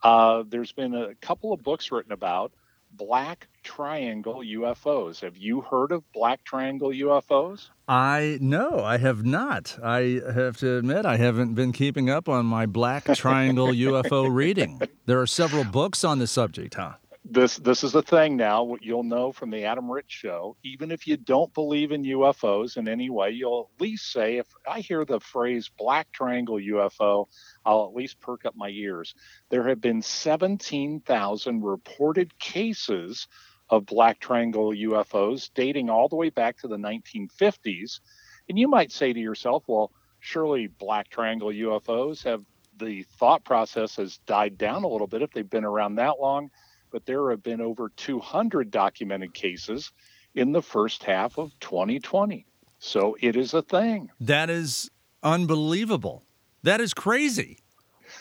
Uh, 0.02 0.44
there's 0.46 0.72
been 0.72 0.94
a 0.94 1.14
couple 1.16 1.52
of 1.52 1.62
books 1.62 1.90
written 1.90 2.12
about 2.12 2.52
black 2.92 3.48
triangle 3.62 4.42
UFOs. 4.44 5.20
Have 5.20 5.36
you 5.36 5.60
heard 5.60 5.92
of 5.92 6.02
black 6.12 6.44
triangle 6.44 6.90
UFOs? 6.90 7.68
I 7.86 8.38
no, 8.40 8.80
I 8.80 8.98
have 8.98 9.24
not. 9.24 9.78
I 9.82 10.20
have 10.32 10.56
to 10.58 10.76
admit, 10.76 11.06
I 11.06 11.16
haven't 11.16 11.54
been 11.54 11.72
keeping 11.72 12.10
up 12.10 12.28
on 12.28 12.46
my 12.46 12.66
Black 12.66 13.04
Triangle 13.14 13.68
UFO 13.68 14.32
reading. 14.32 14.80
There 15.06 15.20
are 15.20 15.26
several 15.26 15.64
books 15.64 16.04
on 16.04 16.18
the 16.18 16.26
subject, 16.26 16.74
huh? 16.74 16.94
This 17.30 17.58
this 17.58 17.84
is 17.84 17.94
a 17.94 18.00
thing 18.00 18.38
now. 18.38 18.62
What 18.62 18.82
you'll 18.82 19.02
know 19.02 19.32
from 19.32 19.50
the 19.50 19.64
Adam 19.64 19.90
Ritz 19.90 20.14
show, 20.14 20.56
even 20.64 20.90
if 20.90 21.06
you 21.06 21.18
don't 21.18 21.52
believe 21.52 21.92
in 21.92 22.02
UFOs 22.02 22.78
in 22.78 22.88
any 22.88 23.10
way, 23.10 23.32
you'll 23.32 23.70
at 23.74 23.82
least 23.82 24.10
say, 24.10 24.38
if 24.38 24.46
I 24.66 24.80
hear 24.80 25.04
the 25.04 25.20
phrase 25.20 25.70
black 25.76 26.10
triangle 26.10 26.56
UFO, 26.56 27.26
I'll 27.66 27.84
at 27.84 27.94
least 27.94 28.18
perk 28.20 28.46
up 28.46 28.56
my 28.56 28.70
ears. 28.70 29.14
There 29.50 29.68
have 29.68 29.78
been 29.78 30.00
17,000 30.00 31.62
reported 31.62 32.38
cases 32.38 33.28
of 33.68 33.84
black 33.84 34.20
triangle 34.20 34.70
UFOs 34.70 35.50
dating 35.54 35.90
all 35.90 36.08
the 36.08 36.16
way 36.16 36.30
back 36.30 36.56
to 36.58 36.68
the 36.68 36.78
1950s. 36.78 38.00
And 38.48 38.58
you 38.58 38.68
might 38.68 38.90
say 38.90 39.12
to 39.12 39.20
yourself, 39.20 39.64
well, 39.66 39.92
surely 40.20 40.68
black 40.68 41.10
triangle 41.10 41.48
UFOs 41.48 42.24
have 42.24 42.42
the 42.78 43.02
thought 43.18 43.44
process 43.44 43.96
has 43.96 44.16
died 44.18 44.56
down 44.56 44.84
a 44.84 44.88
little 44.88 45.08
bit 45.08 45.20
if 45.20 45.30
they've 45.32 45.50
been 45.50 45.64
around 45.64 45.96
that 45.96 46.20
long 46.20 46.50
but 46.90 47.06
there 47.06 47.30
have 47.30 47.42
been 47.42 47.60
over 47.60 47.90
200 47.96 48.70
documented 48.70 49.34
cases 49.34 49.92
in 50.34 50.52
the 50.52 50.62
first 50.62 51.02
half 51.04 51.38
of 51.38 51.52
2020. 51.60 52.46
So 52.78 53.16
it 53.20 53.36
is 53.36 53.54
a 53.54 53.62
thing. 53.62 54.10
That 54.20 54.50
is 54.50 54.90
unbelievable. 55.22 56.24
That 56.62 56.80
is 56.80 56.94
crazy. 56.94 57.58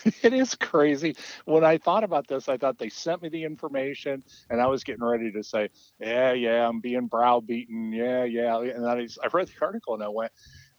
It 0.22 0.32
is 0.32 0.54
crazy. 0.54 1.16
When 1.44 1.64
I 1.64 1.78
thought 1.78 2.04
about 2.04 2.28
this, 2.28 2.48
I 2.48 2.56
thought 2.56 2.78
they 2.78 2.90
sent 2.90 3.22
me 3.22 3.30
the 3.30 3.44
information 3.44 4.22
and 4.50 4.60
I 4.60 4.66
was 4.66 4.84
getting 4.84 5.02
ready 5.02 5.32
to 5.32 5.42
say, 5.42 5.70
yeah, 5.98 6.32
yeah, 6.32 6.68
I'm 6.68 6.80
being 6.80 7.06
browbeaten. 7.06 7.92
Yeah, 7.92 8.24
yeah. 8.24 8.60
And 8.60 8.86
I, 8.86 9.08
I 9.22 9.28
read 9.32 9.48
the 9.48 9.64
article 9.64 9.94
and 9.94 10.02
I 10.02 10.08
went, 10.08 10.30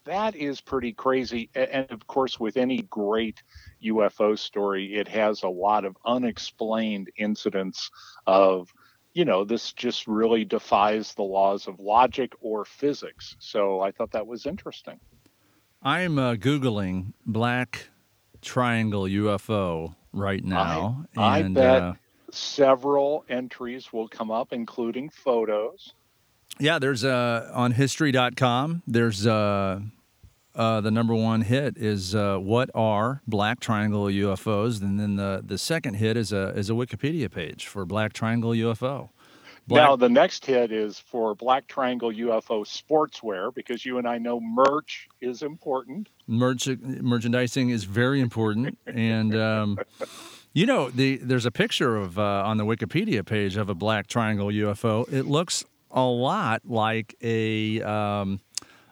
that 0.06 0.36
is 0.36 0.62
pretty 0.62 0.94
crazy. 0.94 1.50
And 1.56 1.90
of 1.92 2.08
course, 2.08 2.40
with 2.40 2.58
any 2.58 2.84
great 2.84 3.42
UFO 3.84 4.38
story, 4.38 4.96
it 4.96 5.08
has 5.08 5.44
a 5.44 5.50
lot 5.50 5.86
of 5.86 5.98
unexplained 6.06 7.10
incidents 7.18 7.92
of, 8.28 8.74
you 9.14 9.26
know, 9.26 9.44
this 9.44 9.74
just 9.74 10.08
really 10.08 10.46
defies 10.46 11.14
the 11.14 11.24
laws 11.24 11.68
of 11.68 11.80
logic 11.80 12.34
or 12.42 12.66
physics. 12.66 13.36
So 13.40 13.82
I 13.82 13.92
thought 13.92 14.12
that 14.12 14.28
was 14.28 14.46
interesting. 14.46 15.00
I'm 15.82 16.20
uh, 16.20 16.36
Googling 16.36 17.14
black 17.26 17.88
triangle 18.42 19.04
UFO 19.04 19.96
right 20.14 20.44
now. 20.44 21.06
I, 21.16 21.40
and, 21.40 21.58
I 21.58 21.62
bet 21.62 21.82
uh, 21.82 21.94
several 22.32 23.26
entries 23.30 23.94
will 23.94 24.08
come 24.08 24.32
up, 24.32 24.52
including 24.52 25.10
photos. 25.10 25.94
Yeah, 26.60 26.80
there's 26.80 27.06
uh, 27.06 27.50
on 27.54 27.72
history.com, 27.72 28.84
there's 28.86 29.26
uh, 29.26 29.80
uh, 30.56 30.82
the 30.82 30.92
number 30.92 31.14
one 31.16 31.42
hit 31.42 31.78
is 31.78 32.16
uh, 32.16 32.38
what 32.38 32.70
are 32.74 33.22
black 33.28 33.60
triangle 33.60 34.06
UFOs, 34.06 34.82
and 34.82 35.00
then 35.00 35.16
the, 35.16 35.42
the 35.46 35.58
second 35.58 35.96
hit 35.96 36.18
is 36.18 36.34
a 36.34 36.50
is 36.50 36.70
a 36.70 36.74
Wikipedia 36.74 37.32
page 37.32 37.68
for 37.68 37.86
black 37.86 38.14
triangle 38.14 38.52
UFO. 38.52 39.10
Black... 39.70 39.88
Now 39.88 39.96
the 39.96 40.10
next 40.10 40.48
hit 40.48 40.72
is 40.72 40.98
for 40.98 41.36
Black 41.36 41.68
Triangle 41.68 42.12
UFO 42.12 42.66
sportswear 42.66 43.54
because 43.54 43.86
you 43.86 44.00
and 44.00 44.08
I 44.08 44.18
know 44.18 44.40
merch 44.40 45.08
is 45.22 45.44
important. 45.44 46.10
Merch 46.26 46.68
merchandising 46.68 47.70
is 47.70 47.84
very 47.84 48.20
important, 48.20 48.80
and 48.88 49.36
um, 49.36 49.78
you 50.54 50.66
know 50.66 50.90
the 50.90 51.18
there's 51.18 51.46
a 51.46 51.52
picture 51.52 51.98
of 51.98 52.18
uh, 52.18 52.44
on 52.46 52.58
the 52.58 52.66
Wikipedia 52.66 53.24
page 53.24 53.58
of 53.58 53.70
a 53.70 53.76
Black 53.76 54.08
Triangle 54.08 54.48
UFO. 54.48 55.12
It 55.14 55.28
looks 55.28 55.64
a 55.92 56.04
lot 56.04 56.64
like 56.66 57.16
a 57.22 57.82
um, 57.84 58.40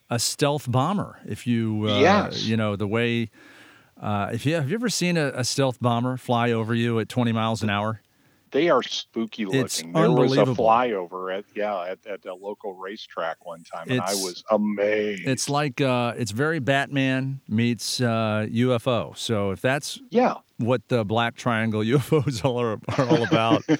a 0.10 0.20
stealth 0.20 0.70
bomber. 0.70 1.20
If 1.26 1.48
you 1.48 1.88
uh, 1.88 2.00
yes. 2.00 2.44
you 2.44 2.58
know 2.58 2.76
the 2.76 2.88
way. 2.88 3.30
Uh, 4.00 4.30
if 4.32 4.46
you 4.46 4.54
have 4.54 4.70
you 4.70 4.76
ever 4.76 4.90
seen 4.90 5.18
a, 5.18 5.32
a 5.34 5.44
stealth 5.44 5.80
bomber 5.82 6.18
fly 6.18 6.52
over 6.52 6.76
you 6.76 7.00
at 7.00 7.10
20 7.10 7.32
miles 7.32 7.64
an 7.64 7.72
hour? 7.72 8.02
they 8.52 8.70
are 8.70 8.84
spooky 8.84 9.46
looking. 9.46 9.62
It's 9.62 9.82
there 9.82 10.12
was 10.12 10.38
a 10.38 10.46
flyover 10.46 11.38
at 11.38 11.46
yeah 11.56 11.82
at, 11.84 12.00
at 12.06 12.26
a 12.26 12.34
local 12.34 12.74
racetrack 12.74 13.46
one 13.46 13.64
time, 13.64 13.88
and 13.90 14.00
it's, 14.00 14.12
I 14.12 14.16
was 14.16 14.44
amazed. 14.52 15.28
It's 15.28 15.50
like 15.50 15.82
uh, 15.82 16.14
it's 16.18 16.32
very 16.32 16.60
Batman 16.60 17.42
meets 17.48 18.02
uh, 18.02 18.48
UFO. 18.50 19.18
So 19.18 19.52
if 19.52 19.62
that's 19.62 20.00
yeah 20.10 20.36
what 20.58 20.88
the 20.88 21.04
Black 21.04 21.36
Triangle 21.36 21.82
UFOs 21.96 22.44
all 22.44 22.60
are, 22.60 22.80
are 22.98 23.08
all 23.08 23.24
about. 23.24 23.64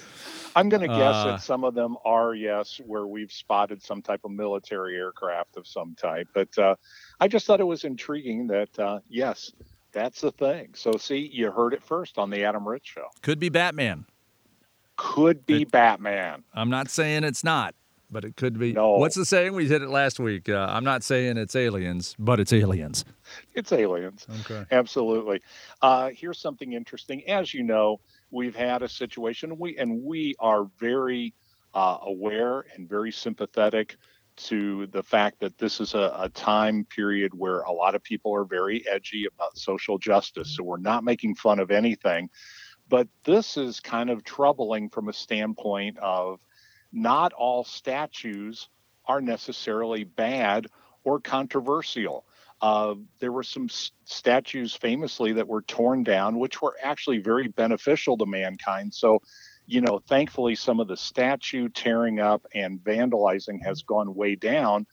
I'm 0.56 0.68
going 0.68 0.82
to 0.82 0.88
guess 0.88 1.14
uh, 1.14 1.24
that 1.26 1.42
some 1.42 1.64
of 1.64 1.74
them 1.74 1.96
are 2.04 2.34
yes, 2.34 2.80
where 2.86 3.06
we've 3.06 3.32
spotted 3.32 3.82
some 3.82 4.02
type 4.02 4.20
of 4.24 4.30
military 4.30 4.96
aircraft 4.96 5.56
of 5.56 5.66
some 5.66 5.94
type. 5.94 6.28
But 6.34 6.56
uh, 6.58 6.76
I 7.20 7.28
just 7.28 7.46
thought 7.46 7.60
it 7.60 7.64
was 7.64 7.84
intriguing 7.84 8.46
that 8.48 8.78
uh, 8.78 9.00
yes, 9.08 9.52
that's 9.92 10.20
the 10.20 10.32
thing. 10.32 10.70
So 10.74 10.92
see, 10.92 11.30
you 11.32 11.50
heard 11.50 11.74
it 11.74 11.82
first 11.82 12.18
on 12.18 12.30
the 12.30 12.44
Adam 12.44 12.66
Ritz 12.66 12.88
show. 12.88 13.08
Could 13.22 13.38
be 13.38 13.48
Batman 13.48 14.06
could 14.98 15.46
be 15.46 15.62
it, 15.62 15.70
Batman. 15.70 16.44
I'm 16.52 16.68
not 16.68 16.90
saying 16.90 17.24
it's 17.24 17.42
not, 17.42 17.74
but 18.10 18.24
it 18.24 18.36
could 18.36 18.58
be. 18.58 18.72
No. 18.72 18.96
What's 18.96 19.14
the 19.14 19.24
saying? 19.24 19.54
We 19.54 19.66
did 19.66 19.80
it 19.80 19.88
last 19.88 20.20
week. 20.20 20.50
Uh, 20.50 20.66
I'm 20.68 20.84
not 20.84 21.02
saying 21.02 21.38
it's 21.38 21.56
aliens, 21.56 22.14
but 22.18 22.38
it's 22.38 22.52
aliens. 22.52 23.06
It's 23.54 23.72
aliens. 23.72 24.26
Okay. 24.40 24.64
Absolutely. 24.70 25.40
Uh, 25.80 26.10
here's 26.14 26.38
something 26.38 26.72
interesting. 26.72 27.26
As 27.28 27.54
you 27.54 27.62
know, 27.62 28.00
we've 28.30 28.56
had 28.56 28.82
a 28.82 28.88
situation, 28.88 29.58
we 29.58 29.76
and 29.78 30.02
we 30.02 30.34
are 30.38 30.64
very 30.78 31.34
uh, 31.74 31.98
aware 32.02 32.64
and 32.74 32.88
very 32.88 33.12
sympathetic 33.12 33.96
to 34.36 34.86
the 34.88 35.02
fact 35.02 35.40
that 35.40 35.58
this 35.58 35.80
is 35.80 35.94
a, 35.94 36.12
a, 36.16 36.28
time 36.28 36.84
period 36.84 37.34
where 37.34 37.60
a 37.62 37.72
lot 37.72 37.96
of 37.96 38.02
people 38.04 38.32
are 38.32 38.44
very 38.44 38.84
edgy 38.88 39.26
about 39.26 39.58
social 39.58 39.98
justice. 39.98 40.54
So 40.56 40.62
we're 40.62 40.76
not 40.76 41.02
making 41.02 41.34
fun 41.34 41.58
of 41.58 41.72
anything. 41.72 42.30
But 42.88 43.08
this 43.24 43.56
is 43.56 43.80
kind 43.80 44.10
of 44.10 44.22
troubling 44.22 44.90
from 44.90 45.08
a 45.08 45.12
standpoint 45.12 45.98
of 45.98 46.40
not 46.92 47.32
all 47.32 47.64
statues 47.64 48.68
are 49.06 49.20
necessarily 49.20 50.04
bad 50.04 50.68
or 51.02 51.20
controversial. 51.20 52.24
Uh, 52.60 52.94
there 53.20 53.32
were 53.32 53.42
some 53.42 53.66
s- 53.66 53.92
statues 54.04 54.74
famously 54.74 55.32
that 55.32 55.46
were 55.46 55.62
torn 55.62 56.02
down, 56.02 56.38
which 56.38 56.60
were 56.60 56.76
actually 56.82 57.18
very 57.18 57.48
beneficial 57.48 58.16
to 58.16 58.26
mankind. 58.26 58.92
So, 58.92 59.22
you 59.66 59.80
know, 59.80 60.00
thankfully, 60.08 60.54
some 60.54 60.80
of 60.80 60.88
the 60.88 60.96
statue 60.96 61.68
tearing 61.68 62.18
up 62.20 62.46
and 62.54 62.82
vandalizing 62.82 63.62
has 63.64 63.82
gone 63.82 64.14
way 64.14 64.34
down. 64.34 64.86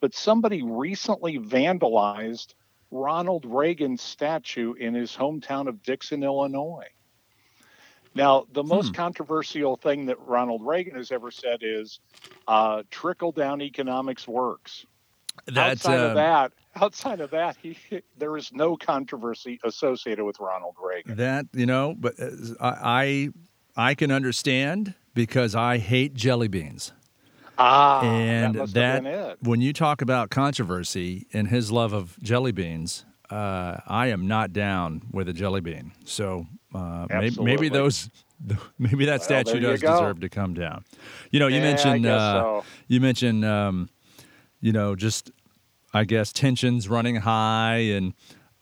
But 0.00 0.14
somebody 0.14 0.62
recently 0.62 1.38
vandalized 1.38 2.54
Ronald 2.90 3.44
Reagan's 3.46 4.02
statue 4.02 4.74
in 4.74 4.94
his 4.94 5.16
hometown 5.16 5.68
of 5.68 5.82
Dixon, 5.82 6.22
Illinois. 6.24 6.88
Now, 8.14 8.46
the 8.52 8.62
most 8.62 8.88
hmm. 8.88 8.94
controversial 8.94 9.76
thing 9.76 10.06
that 10.06 10.20
Ronald 10.20 10.66
Reagan 10.66 10.96
has 10.96 11.10
ever 11.10 11.30
said 11.30 11.60
is 11.62 12.00
uh, 12.46 12.82
trickle 12.90 13.32
down 13.32 13.62
economics 13.62 14.28
works. 14.28 14.84
That's, 15.46 15.86
outside 15.86 16.00
uh, 16.00 16.08
of 16.08 16.14
that, 16.16 16.52
outside 16.80 17.20
of 17.20 17.30
that, 17.30 17.56
he, 17.62 17.76
there 18.18 18.36
is 18.36 18.52
no 18.52 18.76
controversy 18.76 19.60
associated 19.64 20.24
with 20.24 20.40
Ronald 20.40 20.76
Reagan. 20.82 21.16
That 21.16 21.46
you 21.52 21.66
know, 21.66 21.94
but 21.98 22.14
uh, 22.20 22.28
I 22.60 23.30
I 23.76 23.94
can 23.94 24.10
understand 24.10 24.94
because 25.14 25.54
I 25.54 25.78
hate 25.78 26.14
jelly 26.14 26.48
beans. 26.48 26.92
Ah, 27.58 28.02
and 28.02 28.54
that, 28.54 29.02
that 29.04 29.36
when 29.42 29.60
you 29.60 29.72
talk 29.72 30.02
about 30.02 30.30
controversy 30.30 31.26
and 31.32 31.48
his 31.48 31.70
love 31.70 31.92
of 31.92 32.18
jelly 32.22 32.50
beans, 32.50 33.04
uh, 33.30 33.78
I 33.86 34.08
am 34.08 34.26
not 34.26 34.52
down 34.52 35.02
with 35.10 35.28
a 35.28 35.32
jelly 35.32 35.60
bean. 35.60 35.92
So 36.04 36.46
uh, 36.74 37.06
maybe, 37.10 37.42
maybe, 37.42 37.68
those, 37.68 38.10
maybe 38.78 39.04
that 39.04 39.20
well, 39.20 39.44
statue 39.44 39.60
does 39.60 39.80
deserve 39.80 40.20
to 40.20 40.28
come 40.28 40.54
down. 40.54 40.84
You 41.30 41.40
know, 41.40 41.46
you 41.46 41.56
yeah, 41.56 41.62
mentioned, 41.62 42.06
uh, 42.06 42.42
so. 42.42 42.64
you 42.88 43.00
mentioned, 43.00 43.44
um, 43.44 43.88
you 44.60 44.72
know, 44.72 44.96
just 44.96 45.30
I 45.92 46.04
guess 46.04 46.32
tensions 46.32 46.88
running 46.88 47.16
high, 47.16 47.78
and 47.78 48.14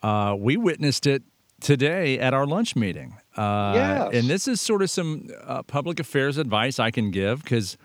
uh, 0.02 0.34
we 0.38 0.56
witnessed 0.56 1.06
it 1.06 1.22
today 1.60 2.18
at 2.18 2.34
our 2.34 2.46
lunch 2.46 2.74
meeting. 2.74 3.16
Uh, 3.36 3.72
yes. 3.74 4.14
And 4.14 4.28
this 4.28 4.48
is 4.48 4.60
sort 4.60 4.82
of 4.82 4.90
some 4.90 5.28
uh, 5.44 5.62
public 5.62 6.00
affairs 6.00 6.38
advice 6.38 6.78
I 6.78 6.90
can 6.90 7.10
give 7.10 7.42
because 7.42 7.76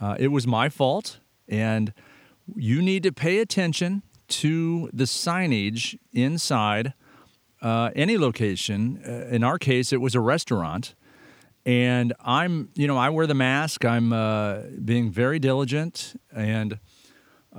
uh, 0.00 0.16
it 0.18 0.28
was 0.28 0.46
my 0.46 0.68
fault, 0.68 1.18
and 1.48 1.92
you 2.54 2.80
need 2.82 3.02
to 3.02 3.12
pay 3.12 3.38
attention 3.38 4.02
to 4.28 4.90
the 4.92 5.04
signage 5.04 5.98
inside 6.12 6.94
uh, 7.62 7.90
any 7.96 8.16
location. 8.18 9.02
Uh, 9.04 9.34
in 9.34 9.42
our 9.42 9.58
case, 9.58 9.92
it 9.92 10.00
was 10.00 10.14
a 10.14 10.20
restaurant. 10.20 10.94
And 11.66 12.14
I'm, 12.24 12.70
you 12.74 12.86
know, 12.86 12.96
I 12.96 13.10
wear 13.10 13.26
the 13.26 13.34
mask. 13.34 13.84
I'm 13.84 14.12
uh, 14.12 14.60
being 14.84 15.10
very 15.10 15.38
diligent 15.38 16.18
and 16.32 16.78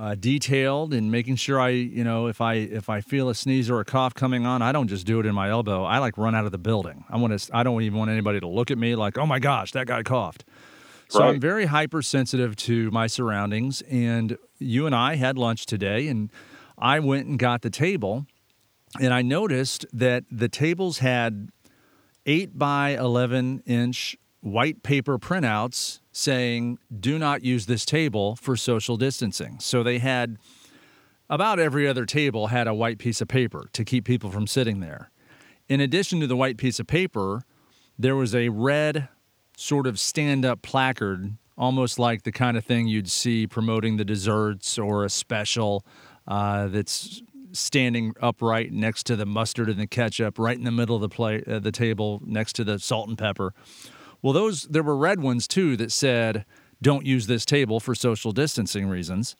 uh, 0.00 0.14
detailed 0.14 0.94
in 0.94 1.10
making 1.10 1.36
sure 1.36 1.60
I, 1.60 1.68
you 1.68 2.02
know, 2.02 2.26
if 2.26 2.40
I 2.40 2.54
if 2.54 2.88
I 2.88 3.02
feel 3.02 3.28
a 3.28 3.34
sneeze 3.34 3.68
or 3.68 3.80
a 3.80 3.84
cough 3.84 4.14
coming 4.14 4.46
on, 4.46 4.62
I 4.62 4.72
don't 4.72 4.88
just 4.88 5.06
do 5.06 5.20
it 5.20 5.26
in 5.26 5.34
my 5.34 5.50
elbow. 5.50 5.84
I 5.84 5.98
like 5.98 6.16
run 6.16 6.34
out 6.34 6.46
of 6.46 6.52
the 6.52 6.58
building. 6.58 7.04
I 7.10 7.18
want 7.18 7.38
to. 7.38 7.56
I 7.56 7.62
don't 7.62 7.82
even 7.82 7.98
want 7.98 8.10
anybody 8.10 8.40
to 8.40 8.48
look 8.48 8.70
at 8.70 8.78
me 8.78 8.94
like, 8.94 9.18
oh 9.18 9.26
my 9.26 9.38
gosh, 9.38 9.72
that 9.72 9.86
guy 9.86 10.02
coughed. 10.02 10.44
So 11.08 11.20
right. 11.20 11.28
I'm 11.28 11.40
very 11.40 11.66
hypersensitive 11.66 12.56
to 12.56 12.90
my 12.92 13.08
surroundings. 13.08 13.82
And 13.82 14.38
you 14.58 14.86
and 14.86 14.94
I 14.94 15.16
had 15.16 15.36
lunch 15.36 15.66
today, 15.66 16.08
and 16.08 16.30
I 16.78 17.00
went 17.00 17.26
and 17.26 17.38
got 17.38 17.62
the 17.62 17.70
table 17.70 18.26
and 18.98 19.14
I 19.14 19.22
noticed 19.22 19.86
that 19.92 20.24
the 20.30 20.48
tables 20.48 20.98
had 20.98 21.50
eight 22.26 22.58
by 22.58 22.90
11 22.90 23.62
inch 23.66 24.16
white 24.40 24.82
paper 24.82 25.18
printouts 25.18 25.99
saying, 26.12 26.78
do 26.98 27.18
not 27.18 27.44
use 27.44 27.66
this 27.66 27.84
table 27.84 28.36
for 28.36 28.56
social 28.56 28.96
distancing. 28.96 29.58
So 29.60 29.82
they 29.82 29.98
had 29.98 30.38
about 31.28 31.60
every 31.60 31.86
other 31.86 32.04
table 32.04 32.48
had 32.48 32.66
a 32.66 32.74
white 32.74 32.98
piece 32.98 33.20
of 33.20 33.28
paper 33.28 33.68
to 33.72 33.84
keep 33.84 34.04
people 34.04 34.30
from 34.30 34.46
sitting 34.46 34.80
there. 34.80 35.10
In 35.68 35.80
addition 35.80 36.18
to 36.20 36.26
the 36.26 36.36
white 36.36 36.56
piece 36.56 36.80
of 36.80 36.88
paper, 36.88 37.44
there 37.96 38.16
was 38.16 38.34
a 38.34 38.48
red 38.48 39.08
sort 39.56 39.86
of 39.86 40.00
stand 40.00 40.44
up 40.44 40.62
placard, 40.62 41.36
almost 41.56 41.98
like 41.98 42.24
the 42.24 42.32
kind 42.32 42.56
of 42.56 42.64
thing 42.64 42.88
you'd 42.88 43.10
see 43.10 43.46
promoting 43.46 43.96
the 43.96 44.04
desserts 44.04 44.78
or 44.78 45.04
a 45.04 45.10
special 45.10 45.84
uh, 46.26 46.66
that's 46.66 47.22
standing 47.52 48.14
upright 48.20 48.72
next 48.72 49.04
to 49.06 49.16
the 49.16 49.26
mustard 49.26 49.68
and 49.68 49.78
the 49.78 49.86
ketchup, 49.86 50.38
right 50.38 50.56
in 50.56 50.64
the 50.64 50.70
middle 50.70 50.96
of 50.96 51.02
the 51.02 51.08
plate, 51.08 51.46
uh, 51.46 51.58
the 51.58 51.72
table, 51.72 52.20
next 52.24 52.54
to 52.54 52.64
the 52.64 52.78
salt 52.78 53.08
and 53.08 53.18
pepper. 53.18 53.52
Well, 54.22 54.32
those 54.32 54.62
there 54.62 54.82
were 54.82 54.96
red 54.96 55.20
ones 55.20 55.48
too 55.48 55.76
that 55.76 55.92
said, 55.92 56.44
"Don't 56.82 57.06
use 57.06 57.26
this 57.26 57.44
table 57.44 57.80
for 57.80 57.94
social 57.94 58.32
distancing 58.32 58.88
reasons." 58.88 59.36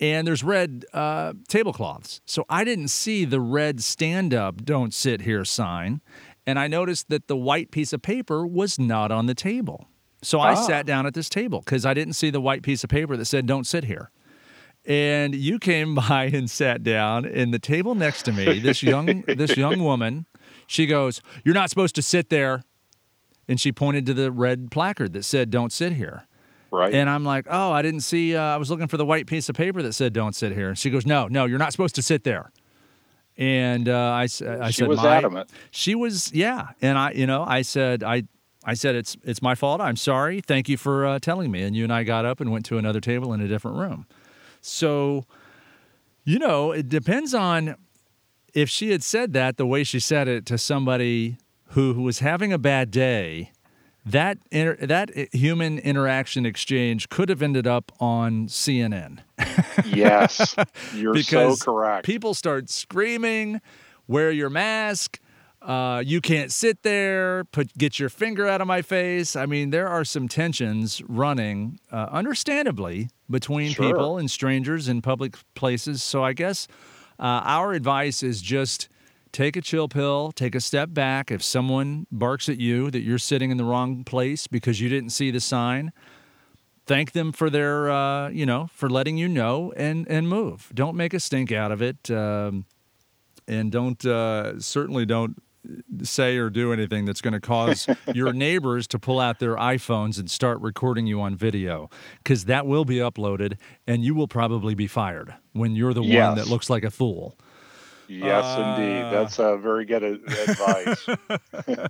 And 0.00 0.26
there's 0.26 0.44
red 0.44 0.84
uh, 0.92 1.32
tablecloths. 1.48 2.20
So 2.24 2.44
I 2.48 2.62
didn't 2.62 2.88
see 2.88 3.24
the 3.24 3.40
red 3.40 3.82
stand 3.82 4.32
up, 4.32 4.64
don't 4.64 4.94
sit 4.94 5.22
here 5.22 5.44
sign. 5.44 6.00
And 6.46 6.58
I 6.58 6.68
noticed 6.68 7.08
that 7.08 7.26
the 7.26 7.36
white 7.36 7.72
piece 7.72 7.92
of 7.92 8.00
paper 8.00 8.46
was 8.46 8.78
not 8.78 9.10
on 9.10 9.26
the 9.26 9.34
table. 9.34 9.88
So 10.22 10.40
I 10.40 10.52
ah. 10.52 10.54
sat 10.54 10.86
down 10.86 11.06
at 11.06 11.14
this 11.14 11.28
table 11.28 11.60
because 11.60 11.84
I 11.84 11.94
didn't 11.94 12.14
see 12.14 12.30
the 12.30 12.40
white 12.40 12.62
piece 12.62 12.84
of 12.84 12.90
paper 12.90 13.16
that 13.16 13.24
said, 13.24 13.46
don't 13.46 13.66
sit 13.66 13.84
here. 13.84 14.10
And 14.84 15.34
you 15.34 15.58
came 15.58 15.94
by 16.08 16.24
and 16.32 16.50
sat 16.50 16.82
down, 16.82 17.24
and 17.24 17.52
the 17.52 17.58
table 17.58 17.94
next 17.94 18.22
to 18.22 18.32
me, 18.32 18.58
this 18.60 18.82
young 18.82 19.22
this 19.26 19.56
young 19.56 19.82
woman, 19.82 20.26
she 20.66 20.86
goes, 20.86 21.20
"You're 21.44 21.54
not 21.54 21.68
supposed 21.68 21.94
to 21.96 22.02
sit 22.02 22.30
there," 22.30 22.62
and 23.48 23.60
she 23.60 23.72
pointed 23.72 24.06
to 24.06 24.14
the 24.14 24.30
red 24.30 24.70
placard 24.70 25.14
that 25.14 25.24
said, 25.24 25.50
"Don't 25.50 25.72
sit 25.72 25.94
here." 25.94 26.26
Right. 26.70 26.94
And 26.94 27.08
I'm 27.08 27.24
like, 27.24 27.46
"Oh, 27.48 27.72
I 27.72 27.82
didn't 27.82 28.00
see. 28.00 28.36
Uh, 28.36 28.42
I 28.42 28.56
was 28.58 28.70
looking 28.70 28.88
for 28.88 28.98
the 28.98 29.06
white 29.06 29.26
piece 29.26 29.48
of 29.48 29.56
paper 29.56 29.82
that 29.82 29.94
said, 29.94 30.12
"Don't 30.12 30.34
sit 30.34 30.52
here." 30.52 30.74
She 30.74 30.90
goes, 30.90 31.06
"No, 31.06 31.26
no, 31.26 31.46
you're 31.46 31.58
not 31.58 31.72
supposed 31.72 31.94
to 31.94 32.02
sit 32.02 32.24
there." 32.24 32.52
And 33.38 33.88
uh, 33.88 33.92
I, 33.92 34.22
I 34.22 34.26
she 34.26 34.72
said, 34.72 34.88
was 34.88 34.98
my, 34.98 35.16
adamant. 35.16 35.48
She 35.70 35.94
was, 35.94 36.32
yeah. 36.32 36.70
And 36.82 36.98
I, 36.98 37.12
you 37.12 37.24
know, 37.24 37.44
I 37.44 37.62
said, 37.62 38.02
I, 38.02 38.24
I 38.64 38.74
said, 38.74 38.96
it's, 38.96 39.16
it's 39.22 39.40
my 39.40 39.54
fault. 39.54 39.80
I'm 39.80 39.94
sorry. 39.94 40.40
Thank 40.40 40.68
you 40.68 40.76
for 40.76 41.06
uh, 41.06 41.18
telling 41.20 41.52
me. 41.52 41.62
And 41.62 41.76
you 41.76 41.84
and 41.84 41.92
I 41.92 42.02
got 42.02 42.24
up 42.24 42.40
and 42.40 42.50
went 42.50 42.66
to 42.66 42.78
another 42.78 43.00
table 43.00 43.32
in 43.32 43.40
a 43.40 43.46
different 43.46 43.76
room. 43.76 44.06
So, 44.60 45.24
you 46.24 46.40
know, 46.40 46.72
it 46.72 46.88
depends 46.88 47.32
on 47.32 47.76
if 48.54 48.68
she 48.68 48.90
had 48.90 49.04
said 49.04 49.34
that 49.34 49.56
the 49.56 49.66
way 49.66 49.84
she 49.84 50.00
said 50.00 50.26
it 50.26 50.44
to 50.46 50.58
somebody 50.58 51.38
who, 51.68 51.94
who 51.94 52.02
was 52.02 52.18
having 52.20 52.52
a 52.52 52.58
bad 52.58 52.90
day. 52.90 53.52
That 54.06 54.38
inter- 54.50 54.76
that 54.86 55.10
human 55.34 55.78
interaction 55.78 56.46
exchange 56.46 57.10
could 57.10 57.28
have 57.28 57.42
ended 57.42 57.66
up 57.66 57.92
on 58.00 58.46
CNN. 58.46 59.18
yes, 59.84 60.54
you're 60.94 61.12
because 61.12 61.60
so 61.60 61.64
correct. 61.72 62.06
People 62.06 62.32
start 62.32 62.70
screaming, 62.70 63.60
"Wear 64.06 64.30
your 64.30 64.48
mask." 64.48 65.20
Uh, 65.60 66.02
you 66.06 66.20
can't 66.22 66.50
sit 66.52 66.82
there. 66.84 67.44
Put 67.46 67.76
get 67.76 67.98
your 67.98 68.08
finger 68.08 68.46
out 68.46 68.62
of 68.62 68.66
my 68.66 68.80
face. 68.80 69.36
I 69.36 69.44
mean, 69.44 69.70
there 69.70 69.88
are 69.88 70.04
some 70.04 70.26
tensions 70.28 71.02
running, 71.08 71.78
uh, 71.92 72.06
understandably, 72.10 73.10
between 73.28 73.72
Sure. 73.72 73.86
people 73.92 74.16
and 74.16 74.30
strangers 74.30 74.88
in 74.88 75.02
public 75.02 75.36
places. 75.54 76.02
So 76.02 76.22
I 76.24 76.32
guess 76.32 76.66
uh, 77.18 77.42
our 77.44 77.72
advice 77.74 78.22
is 78.22 78.40
just 78.40 78.88
take 79.32 79.56
a 79.56 79.60
chill 79.60 79.88
pill, 79.88 80.32
take 80.32 80.54
a 80.54 80.60
step 80.60 80.92
back. 80.92 81.30
If 81.30 81.42
someone 81.42 82.06
barks 82.10 82.48
at 82.48 82.58
you 82.58 82.90
that 82.90 83.00
you're 83.00 83.18
sitting 83.18 83.50
in 83.50 83.56
the 83.56 83.64
wrong 83.64 84.04
place 84.04 84.46
because 84.46 84.80
you 84.80 84.88
didn't 84.88 85.10
see 85.10 85.30
the 85.30 85.40
sign, 85.40 85.92
thank 86.86 87.12
them 87.12 87.32
for 87.32 87.50
their, 87.50 87.90
uh, 87.90 88.28
you 88.30 88.46
know, 88.46 88.68
for 88.72 88.88
letting 88.88 89.16
you 89.16 89.28
know 89.28 89.72
and 89.76 90.08
and 90.08 90.28
move. 90.28 90.70
Don't 90.74 90.96
make 90.96 91.14
a 91.14 91.20
stink 91.20 91.52
out 91.52 91.72
of 91.72 91.82
it, 91.82 92.10
um, 92.10 92.66
and 93.46 93.70
don't 93.70 94.04
uh, 94.04 94.60
certainly 94.60 95.06
don't 95.06 95.40
say 96.02 96.36
or 96.36 96.50
do 96.50 96.72
anything 96.72 97.04
that's 97.04 97.20
going 97.20 97.34
to 97.34 97.40
cause 97.40 97.86
your 98.14 98.32
neighbors 98.32 98.86
to 98.86 98.98
pull 98.98 99.20
out 99.20 99.38
their 99.38 99.56
iPhones 99.56 100.18
and 100.18 100.30
start 100.30 100.60
recording 100.60 101.06
you 101.06 101.20
on 101.20 101.36
video 101.36 101.90
because 102.22 102.46
that 102.46 102.66
will 102.66 102.84
be 102.84 102.96
uploaded 102.96 103.56
and 103.86 104.04
you 104.04 104.14
will 104.14 104.28
probably 104.28 104.74
be 104.74 104.86
fired 104.86 105.34
when 105.52 105.74
you're 105.76 105.92
the 105.92 106.02
one 106.02 106.36
that 106.36 106.46
looks 106.46 106.70
like 106.70 106.84
a 106.84 106.90
fool. 106.90 107.36
Yes, 108.08 108.58
indeed. 108.58 109.02
Uh, 109.02 109.10
That's 109.10 109.38
a 109.38 109.56
very 109.58 109.84
good 109.84 110.02
advice. 110.02 111.06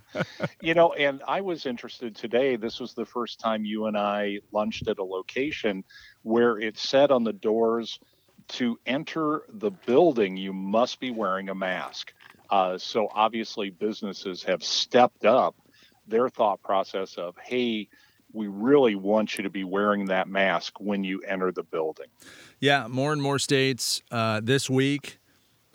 you 0.61 0.73
know, 0.73 0.93
and 0.93 1.21
I 1.27 1.41
was 1.41 1.65
interested 1.65 2.15
today. 2.15 2.55
This 2.55 2.79
was 2.79 2.93
the 2.93 3.05
first 3.05 3.39
time 3.39 3.65
you 3.65 3.85
and 3.85 3.97
I 3.97 4.39
lunched 4.51 4.87
at 4.87 4.99
a 4.99 5.03
location 5.03 5.83
where 6.23 6.59
it 6.59 6.77
said 6.77 7.11
on 7.11 7.23
the 7.23 7.33
doors 7.33 7.99
to 8.49 8.79
enter 8.85 9.43
the 9.49 9.71
building, 9.71 10.35
you 10.35 10.53
must 10.53 10.99
be 10.99 11.11
wearing 11.11 11.49
a 11.49 11.55
mask. 11.55 12.13
Uh, 12.49 12.77
so 12.77 13.07
obviously, 13.13 13.69
businesses 13.69 14.43
have 14.43 14.63
stepped 14.63 15.23
up 15.23 15.55
their 16.07 16.29
thought 16.29 16.61
process 16.63 17.15
of, 17.15 17.35
hey, 17.37 17.87
we 18.33 18.47
really 18.47 18.95
want 18.95 19.37
you 19.37 19.43
to 19.43 19.49
be 19.49 19.63
wearing 19.63 20.05
that 20.05 20.27
mask 20.27 20.79
when 20.79 21.03
you 21.03 21.21
enter 21.21 21.51
the 21.51 21.63
building. 21.63 22.07
Yeah, 22.59 22.87
more 22.87 23.13
and 23.13 23.21
more 23.21 23.39
states 23.39 24.01
uh, 24.11 24.41
this 24.43 24.69
week, 24.69 25.18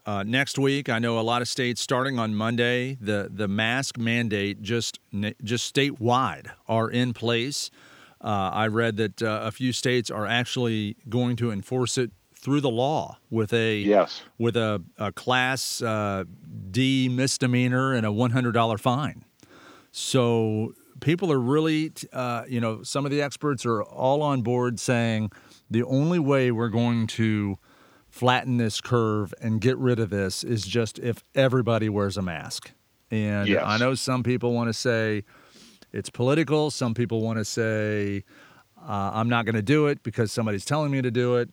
uh, 0.06 0.22
next 0.22 0.58
week. 0.58 0.88
I 0.88 0.98
know 0.98 1.18
a 1.18 1.22
lot 1.22 1.42
of 1.42 1.48
states 1.48 1.80
starting 1.80 2.18
on 2.18 2.34
Monday. 2.34 2.96
The 3.00 3.30
the 3.32 3.48
mask 3.48 3.98
mandate 3.98 4.62
just 4.62 4.98
just 5.42 5.74
statewide 5.74 6.50
are 6.68 6.90
in 6.90 7.12
place. 7.12 7.70
Uh, 8.20 8.50
I 8.52 8.68
read 8.68 8.96
that 8.96 9.22
uh, 9.22 9.40
a 9.44 9.50
few 9.50 9.72
states 9.72 10.10
are 10.10 10.26
actually 10.26 10.96
going 11.08 11.36
to 11.36 11.50
enforce 11.50 11.98
it 11.98 12.10
through 12.34 12.60
the 12.60 12.70
law 12.70 13.18
with 13.30 13.52
a 13.52 13.78
Yes. 13.78 14.22
with 14.38 14.56
a, 14.56 14.82
a 14.98 15.12
class 15.12 15.82
uh, 15.82 16.24
D 16.70 17.08
misdemeanor 17.08 17.92
and 17.92 18.06
a 18.06 18.12
one 18.12 18.30
hundred 18.30 18.52
dollar 18.52 18.78
fine. 18.78 19.24
So 19.92 20.74
people 21.00 21.30
are 21.32 21.38
really, 21.40 21.92
uh, 22.12 22.44
you 22.48 22.60
know, 22.60 22.82
some 22.82 23.04
of 23.04 23.10
the 23.10 23.22
experts 23.22 23.64
are 23.66 23.82
all 23.82 24.22
on 24.22 24.42
board 24.42 24.80
saying 24.80 25.30
the 25.70 25.82
only 25.84 26.18
way 26.18 26.50
we're 26.50 26.68
going 26.68 27.06
to 27.08 27.56
flatten 28.14 28.59
this 28.59 28.81
curve 28.81 29.35
and 29.40 29.61
get 29.61 29.77
rid 29.77 29.98
of 29.98 30.09
this 30.09 30.44
is 30.44 30.64
just 30.64 31.00
if 31.00 31.24
everybody 31.35 31.88
wears 31.88 32.16
a 32.16 32.22
mask. 32.22 32.70
And 33.11 33.48
Yes. 33.48 33.64
I 33.66 33.77
know 33.77 33.96
some 33.96 34.22
people 34.22 34.53
want 34.53 34.68
to 34.68 34.72
say 34.72 35.24
it's 35.92 36.11
political. 36.11 36.70
Some 36.70 36.94
people 36.94 37.22
want 37.22 37.38
to 37.38 37.44
say 37.44 38.22
uh, 38.81 39.11
I'm 39.14 39.29
not 39.29 39.46
going 39.46 39.57
to 39.57 39.62
do 39.62 39.88
it 39.88 40.05
because 40.05 40.31
somebody's 40.31 40.64
telling 40.64 40.92
me 40.92 41.03
to 41.03 41.11
do 41.11 41.38
it. 41.38 41.50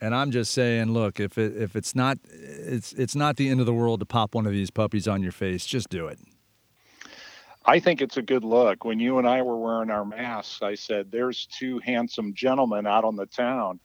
And 0.00 0.12
I'm 0.12 0.32
just 0.32 0.50
saying, 0.50 0.92
look, 0.92 1.20
if 1.20 1.38
it, 1.38 1.56
if 1.56 1.76
it's 1.76 1.94
not 1.94 2.18
it's 2.26 2.92
it's 2.94 3.14
not 3.14 3.36
the 3.36 3.48
end 3.48 3.60
of 3.60 3.66
the 3.66 3.74
world 3.74 4.00
to 4.00 4.06
pop 4.06 4.34
one 4.34 4.44
of 4.44 4.52
these 4.52 4.72
puppies 4.72 5.06
on 5.06 5.22
your 5.22 5.30
face, 5.30 5.64
just 5.64 5.88
do 5.88 6.08
it. 6.08 6.18
I 7.64 7.78
think 7.78 8.02
it's 8.02 8.16
a 8.16 8.22
good 8.22 8.42
look. 8.42 8.84
When 8.84 8.98
you 8.98 9.18
and 9.18 9.28
I 9.28 9.42
were 9.42 9.56
wearing 9.56 9.90
our 9.90 10.04
masks, 10.04 10.62
I 10.62 10.74
said, 10.74 11.12
"There's 11.12 11.46
two 11.46 11.78
handsome 11.78 12.34
gentlemen 12.34 12.88
out 12.88 13.04
on 13.04 13.14
the 13.14 13.26
town." 13.26 13.78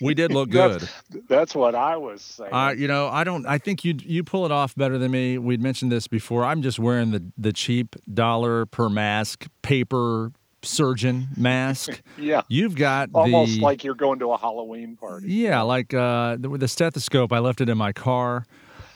We 0.00 0.14
did 0.14 0.32
look 0.32 0.50
good. 0.60 0.88
That's 1.28 1.54
what 1.54 1.74
I 1.74 1.96
was 1.96 2.22
saying. 2.22 2.52
Uh, 2.52 2.74
you 2.76 2.88
know, 2.88 3.08
I 3.08 3.24
don't. 3.24 3.46
I 3.46 3.58
think 3.58 3.84
you 3.84 3.94
you 4.00 4.24
pull 4.24 4.46
it 4.46 4.52
off 4.52 4.74
better 4.74 4.98
than 4.98 5.10
me. 5.10 5.38
We'd 5.38 5.62
mentioned 5.62 5.92
this 5.92 6.06
before. 6.08 6.44
I'm 6.44 6.62
just 6.62 6.78
wearing 6.78 7.10
the 7.10 7.24
the 7.36 7.52
cheap 7.52 7.96
dollar 8.12 8.66
per 8.66 8.88
mask 8.88 9.46
paper 9.62 10.32
surgeon 10.62 11.28
mask. 11.36 12.02
yeah, 12.18 12.42
You've 12.48 12.76
got 12.76 13.10
almost 13.14 13.54
the, 13.56 13.60
like 13.60 13.82
you're 13.84 13.94
going 13.94 14.18
to 14.20 14.32
a 14.32 14.38
Halloween 14.38 14.96
party. 14.96 15.32
Yeah, 15.32 15.62
like 15.62 15.94
uh, 15.94 16.36
the, 16.38 16.50
with 16.50 16.60
the 16.60 16.68
stethoscope, 16.68 17.32
I 17.32 17.38
left 17.38 17.60
it 17.60 17.68
in 17.68 17.78
my 17.78 17.92
car. 17.92 18.44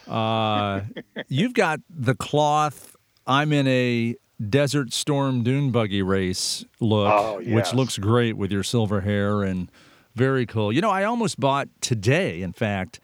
Uh, 0.07 0.81
you've 1.27 1.53
got 1.53 1.79
the 1.89 2.15
cloth. 2.15 2.95
I'm 3.27 3.51
in 3.51 3.67
a 3.67 4.15
desert 4.49 4.93
storm 4.93 5.43
dune 5.43 5.71
buggy 5.71 6.03
race 6.03 6.63
look, 6.79 7.11
Oh, 7.11 7.41
which 7.43 7.73
looks 7.73 7.97
great 7.97 8.37
with 8.37 8.51
your 8.51 8.63
silver 8.63 9.01
hair 9.01 9.41
and 9.41 9.71
very 10.15 10.45
cool. 10.45 10.71
You 10.73 10.81
know, 10.81 10.89
I 10.91 11.03
almost 11.03 11.39
bought 11.39 11.67
today, 11.81 12.41
in 12.41 12.53
fact. 12.53 12.99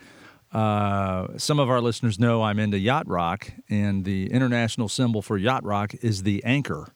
Uh, 0.52 1.28
some 1.38 1.60
of 1.60 1.70
our 1.70 1.80
listeners 1.80 2.20
know 2.20 2.42
I'm 2.44 2.60
into 2.60 2.78
yacht 2.78 3.08
rock, 3.08 3.50
and 3.70 4.04
the 4.04 4.30
international 4.32 4.90
symbol 4.90 5.22
for 5.22 5.38
yacht 5.38 5.64
rock 5.64 5.94
is 6.02 6.24
the 6.24 6.44
anchor. 6.44 6.94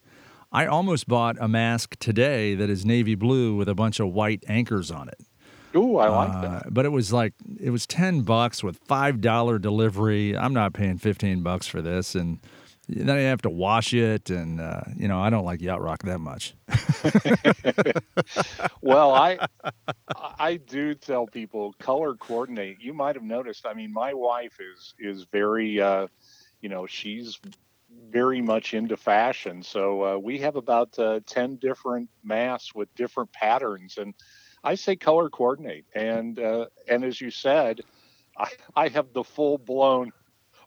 I 0.52 0.66
almost 0.66 1.08
bought 1.08 1.36
a 1.40 1.48
mask 1.48 1.96
today 1.98 2.54
that 2.54 2.68
is 2.68 2.84
navy 2.84 3.14
blue 3.14 3.56
with 3.56 3.68
a 3.68 3.74
bunch 3.74 3.98
of 3.98 4.08
white 4.12 4.44
anchors 4.46 4.90
on 4.90 5.08
it. 5.08 5.20
Ooh, 5.74 5.96
I 5.96 6.08
like 6.08 6.30
Uh, 6.30 6.40
that. 6.42 6.74
but 6.74 6.84
it 6.84 6.90
was 6.90 7.12
like 7.14 7.32
it 7.58 7.70
was 7.70 7.86
ten 7.86 8.22
bucks 8.22 8.62
with 8.62 8.76
five 8.86 9.20
dollar 9.22 9.58
delivery. 9.58 10.36
I'm 10.36 10.52
not 10.54 10.72
paying 10.74 10.98
fifteen 10.98 11.42
bucks 11.42 11.66
for 11.66 11.80
this, 11.80 12.14
and 12.14 12.38
then 12.88 13.10
I 13.10 13.20
have 13.20 13.42
to 13.42 13.50
wash 13.50 13.92
it, 13.94 14.30
and 14.30 14.60
uh, 14.60 14.82
you 14.96 15.08
know 15.08 15.20
I 15.20 15.30
don't 15.30 15.44
like 15.44 15.60
yacht 15.60 15.80
rock 15.80 16.02
that 16.04 16.18
much. 16.18 16.54
Well, 18.80 19.12
I 19.12 19.38
I 20.38 20.56
do 20.56 20.94
tell 20.94 21.26
people 21.26 21.74
color 21.78 22.14
coordinate. 22.14 22.80
You 22.80 22.94
might 22.94 23.16
have 23.16 23.24
noticed. 23.24 23.66
I 23.66 23.74
mean, 23.74 23.92
my 23.92 24.14
wife 24.14 24.58
is 24.60 24.94
is 24.98 25.24
very, 25.32 25.80
uh, 25.80 26.06
you 26.60 26.68
know, 26.68 26.86
she's 26.86 27.40
very 28.10 28.40
much 28.40 28.74
into 28.74 28.96
fashion. 28.96 29.62
So 29.62 30.04
uh, 30.04 30.18
we 30.18 30.38
have 30.38 30.56
about 30.56 30.98
uh, 30.98 31.20
ten 31.26 31.56
different 31.56 32.08
masks 32.22 32.74
with 32.74 32.94
different 32.94 33.32
patterns, 33.32 33.98
and 33.98 34.14
I 34.62 34.74
say 34.76 34.96
color 34.96 35.28
coordinate. 35.30 35.86
And 35.94 36.38
uh, 36.38 36.66
and 36.88 37.04
as 37.04 37.20
you 37.20 37.30
said, 37.30 37.80
I 38.38 38.50
I 38.74 38.88
have 38.88 39.12
the 39.12 39.24
full 39.24 39.58
blown 39.58 40.12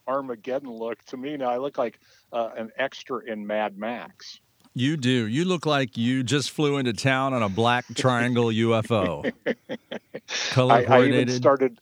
Armageddon 0.10 0.70
look. 0.70 1.04
To 1.06 1.18
me 1.18 1.38
now, 1.38 1.50
I 1.50 1.58
look 1.58 1.78
like 1.78 2.00
uh, 2.34 2.50
an 2.58 2.72
extra 2.78 3.24
in 3.26 3.46
Mad 3.46 3.78
Max. 3.78 4.40
You 4.74 4.98
do. 4.98 5.28
You 5.28 5.46
look 5.46 5.66
like 5.66 5.98
you 5.98 6.24
just 6.24 6.52
flew 6.52 6.78
into 6.78 6.94
town 6.94 7.34
on 7.34 7.44
a 7.44 7.50
black 7.50 7.86
triangle 7.96 8.48
UFO. 8.48 9.32
Color 10.52 10.74
I, 10.74 10.84
I 10.84 11.06
even 11.06 11.30
started 11.30 11.80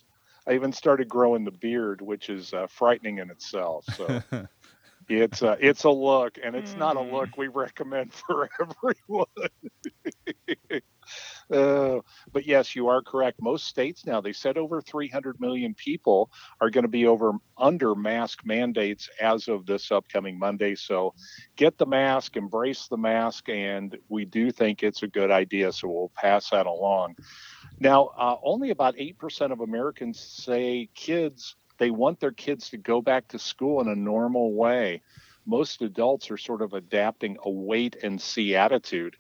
I 0.47 0.53
even 0.53 0.71
started 0.71 1.09
growing 1.09 1.43
the 1.43 1.51
beard, 1.51 2.01
which 2.01 2.29
is 2.29 2.53
uh, 2.53 2.67
frightening 2.67 3.17
in 3.17 3.29
itself. 3.29 3.85
So 3.95 4.21
it's 5.09 5.41
a 5.41 5.57
it's 5.59 5.83
a 5.83 5.89
look, 5.89 6.37
and 6.43 6.55
it's 6.55 6.75
not 6.75 6.95
a 6.95 6.99
Mm. 6.99 7.11
look 7.11 7.37
we 7.37 7.47
recommend 7.47 8.13
for 8.13 8.49
everyone. 8.59 9.27
Uh, 11.51 11.99
but 12.33 12.45
yes, 12.45 12.75
you 12.75 12.87
are 12.89 13.01
correct. 13.01 13.41
Most 13.41 13.67
states 13.67 14.05
now 14.05 14.19
they 14.19 14.33
said 14.33 14.57
over 14.57 14.81
300 14.81 15.39
million 15.39 15.73
people 15.73 16.29
are 16.59 16.69
going 16.69 16.83
to 16.83 16.89
be 16.89 17.05
over 17.05 17.33
under 17.57 17.95
mask 17.95 18.41
mandates 18.45 19.09
as 19.21 19.47
of 19.47 19.65
this 19.65 19.91
upcoming 19.91 20.37
Monday. 20.37 20.75
So 20.75 21.13
get 21.55 21.77
the 21.77 21.85
mask, 21.85 22.35
embrace 22.35 22.87
the 22.87 22.97
mask, 22.97 23.47
and 23.49 23.97
we 24.09 24.25
do 24.25 24.51
think 24.51 24.83
it's 24.83 25.03
a 25.03 25.07
good 25.07 25.31
idea. 25.31 25.71
So 25.71 25.87
we'll 25.87 26.11
pass 26.15 26.49
that 26.49 26.65
along. 26.65 27.15
Now, 27.79 28.11
uh, 28.17 28.35
only 28.43 28.71
about 28.71 28.95
8% 28.95 29.51
of 29.51 29.61
Americans 29.61 30.19
say 30.19 30.89
kids, 30.95 31.55
they 31.77 31.91
want 31.91 32.19
their 32.19 32.31
kids 32.31 32.69
to 32.71 32.77
go 32.77 33.01
back 33.01 33.27
to 33.29 33.39
school 33.39 33.81
in 33.81 33.87
a 33.87 33.95
normal 33.95 34.53
way. 34.53 35.01
Most 35.45 35.81
adults 35.81 36.29
are 36.29 36.37
sort 36.37 36.61
of 36.61 36.73
adapting 36.73 37.37
a 37.43 37.49
wait 37.49 37.95
and 38.03 38.21
see 38.21 38.55
attitude. 38.55 39.15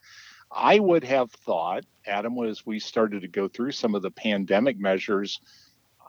I 0.51 0.79
would 0.79 1.03
have 1.03 1.31
thought, 1.31 1.85
Adam, 2.05 2.37
as 2.43 2.65
we 2.65 2.79
started 2.79 3.21
to 3.21 3.27
go 3.27 3.47
through 3.47 3.71
some 3.71 3.95
of 3.95 4.01
the 4.01 4.11
pandemic 4.11 4.79
measures, 4.79 5.41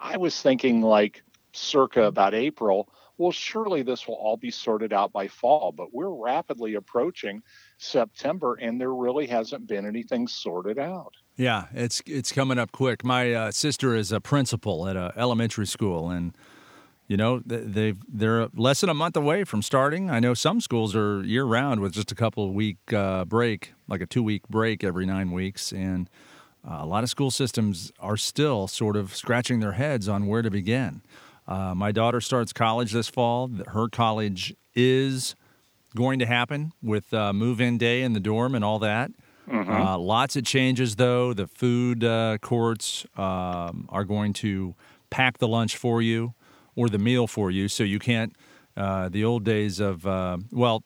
I 0.00 0.16
was 0.16 0.40
thinking 0.40 0.80
like 0.80 1.22
circa 1.52 2.04
about 2.04 2.34
April, 2.34 2.88
well, 3.18 3.32
surely 3.32 3.82
this 3.82 4.06
will 4.06 4.14
all 4.14 4.36
be 4.36 4.50
sorted 4.50 4.92
out 4.92 5.12
by 5.12 5.26
fall, 5.26 5.72
but 5.72 5.92
we're 5.92 6.10
rapidly 6.10 6.74
approaching 6.74 7.42
September 7.76 8.54
and 8.54 8.80
there 8.80 8.94
really 8.94 9.26
hasn't 9.26 9.66
been 9.66 9.84
anything 9.84 10.28
sorted 10.28 10.78
out. 10.78 11.14
Yeah, 11.36 11.66
it's 11.72 12.00
it's 12.06 12.32
coming 12.32 12.58
up 12.58 12.72
quick. 12.72 13.04
My 13.04 13.32
uh, 13.32 13.50
sister 13.50 13.94
is 13.94 14.12
a 14.12 14.20
principal 14.20 14.88
at 14.88 14.96
an 14.96 15.12
elementary 15.16 15.66
school 15.66 16.10
and 16.10 16.36
you 17.08 17.16
know 17.16 17.40
they 17.44 17.94
they're 18.06 18.48
less 18.54 18.82
than 18.82 18.90
a 18.90 18.94
month 18.94 19.16
away 19.16 19.42
from 19.44 19.62
starting. 19.62 20.10
I 20.10 20.20
know 20.20 20.34
some 20.34 20.60
schools 20.60 20.94
are 20.94 21.22
year 21.22 21.44
round 21.44 21.80
with 21.80 21.94
just 21.94 22.12
a 22.12 22.14
couple 22.14 22.52
week 22.52 22.76
uh, 22.92 23.24
break, 23.24 23.72
like 23.88 24.02
a 24.02 24.06
two 24.06 24.22
week 24.22 24.46
break 24.48 24.84
every 24.84 25.06
nine 25.06 25.32
weeks, 25.32 25.72
and 25.72 26.10
uh, 26.68 26.78
a 26.80 26.86
lot 26.86 27.02
of 27.02 27.10
school 27.10 27.30
systems 27.30 27.90
are 27.98 28.18
still 28.18 28.68
sort 28.68 28.94
of 28.94 29.16
scratching 29.16 29.60
their 29.60 29.72
heads 29.72 30.06
on 30.06 30.26
where 30.26 30.42
to 30.42 30.50
begin. 30.50 31.00
Uh, 31.46 31.74
my 31.74 31.90
daughter 31.90 32.20
starts 32.20 32.52
college 32.52 32.92
this 32.92 33.08
fall. 33.08 33.50
Her 33.68 33.88
college 33.88 34.54
is 34.74 35.34
going 35.96 36.18
to 36.18 36.26
happen 36.26 36.72
with 36.82 37.14
uh, 37.14 37.32
move 37.32 37.58
in 37.58 37.78
day 37.78 38.02
in 38.02 38.12
the 38.12 38.20
dorm 38.20 38.54
and 38.54 38.62
all 38.62 38.78
that. 38.80 39.10
Mm-hmm. 39.50 39.72
Uh, 39.72 39.96
lots 39.96 40.36
of 40.36 40.44
changes, 40.44 40.96
though. 40.96 41.32
The 41.32 41.46
food 41.46 42.04
uh, 42.04 42.36
courts 42.42 43.06
um, 43.16 43.88
are 43.88 44.04
going 44.04 44.34
to 44.34 44.74
pack 45.08 45.38
the 45.38 45.48
lunch 45.48 45.74
for 45.74 46.02
you 46.02 46.34
or 46.78 46.88
the 46.88 46.98
meal 46.98 47.26
for 47.26 47.50
you, 47.50 47.68
so 47.68 47.82
you 47.84 47.98
can't. 47.98 48.32
Uh, 48.76 49.08
the 49.08 49.24
old 49.24 49.44
days 49.44 49.80
of 49.80 50.04
well, 50.52 50.84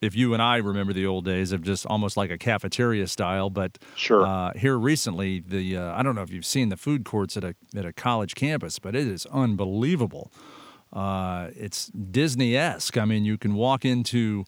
if 0.00 0.14
you 0.14 0.32
and 0.32 0.42
I 0.42 0.56
remember 0.56 0.92
the 0.92 1.06
old 1.06 1.24
days 1.24 1.52
of 1.52 1.62
just 1.62 1.86
almost 1.86 2.16
like 2.16 2.30
a 2.30 2.38
cafeteria 2.38 3.06
style, 3.06 3.50
but 3.50 3.78
sure. 3.94 4.24
Uh, 4.26 4.52
here 4.56 4.78
recently, 4.78 5.40
the 5.40 5.76
uh, 5.76 5.98
I 5.98 6.02
don't 6.02 6.14
know 6.14 6.22
if 6.22 6.30
you've 6.30 6.46
seen 6.46 6.68
the 6.68 6.76
food 6.76 7.04
courts 7.04 7.36
at 7.36 7.44
a 7.44 7.54
at 7.74 7.84
a 7.84 7.92
college 7.92 8.34
campus, 8.34 8.78
but 8.78 8.94
it 8.94 9.06
is 9.06 9.26
unbelievable. 9.26 10.30
Uh, 10.92 11.48
it's 11.56 11.86
Disney 11.88 12.56
esque. 12.56 12.96
I 12.96 13.04
mean, 13.04 13.24
you 13.24 13.36
can 13.36 13.54
walk 13.54 13.84
into 13.84 14.44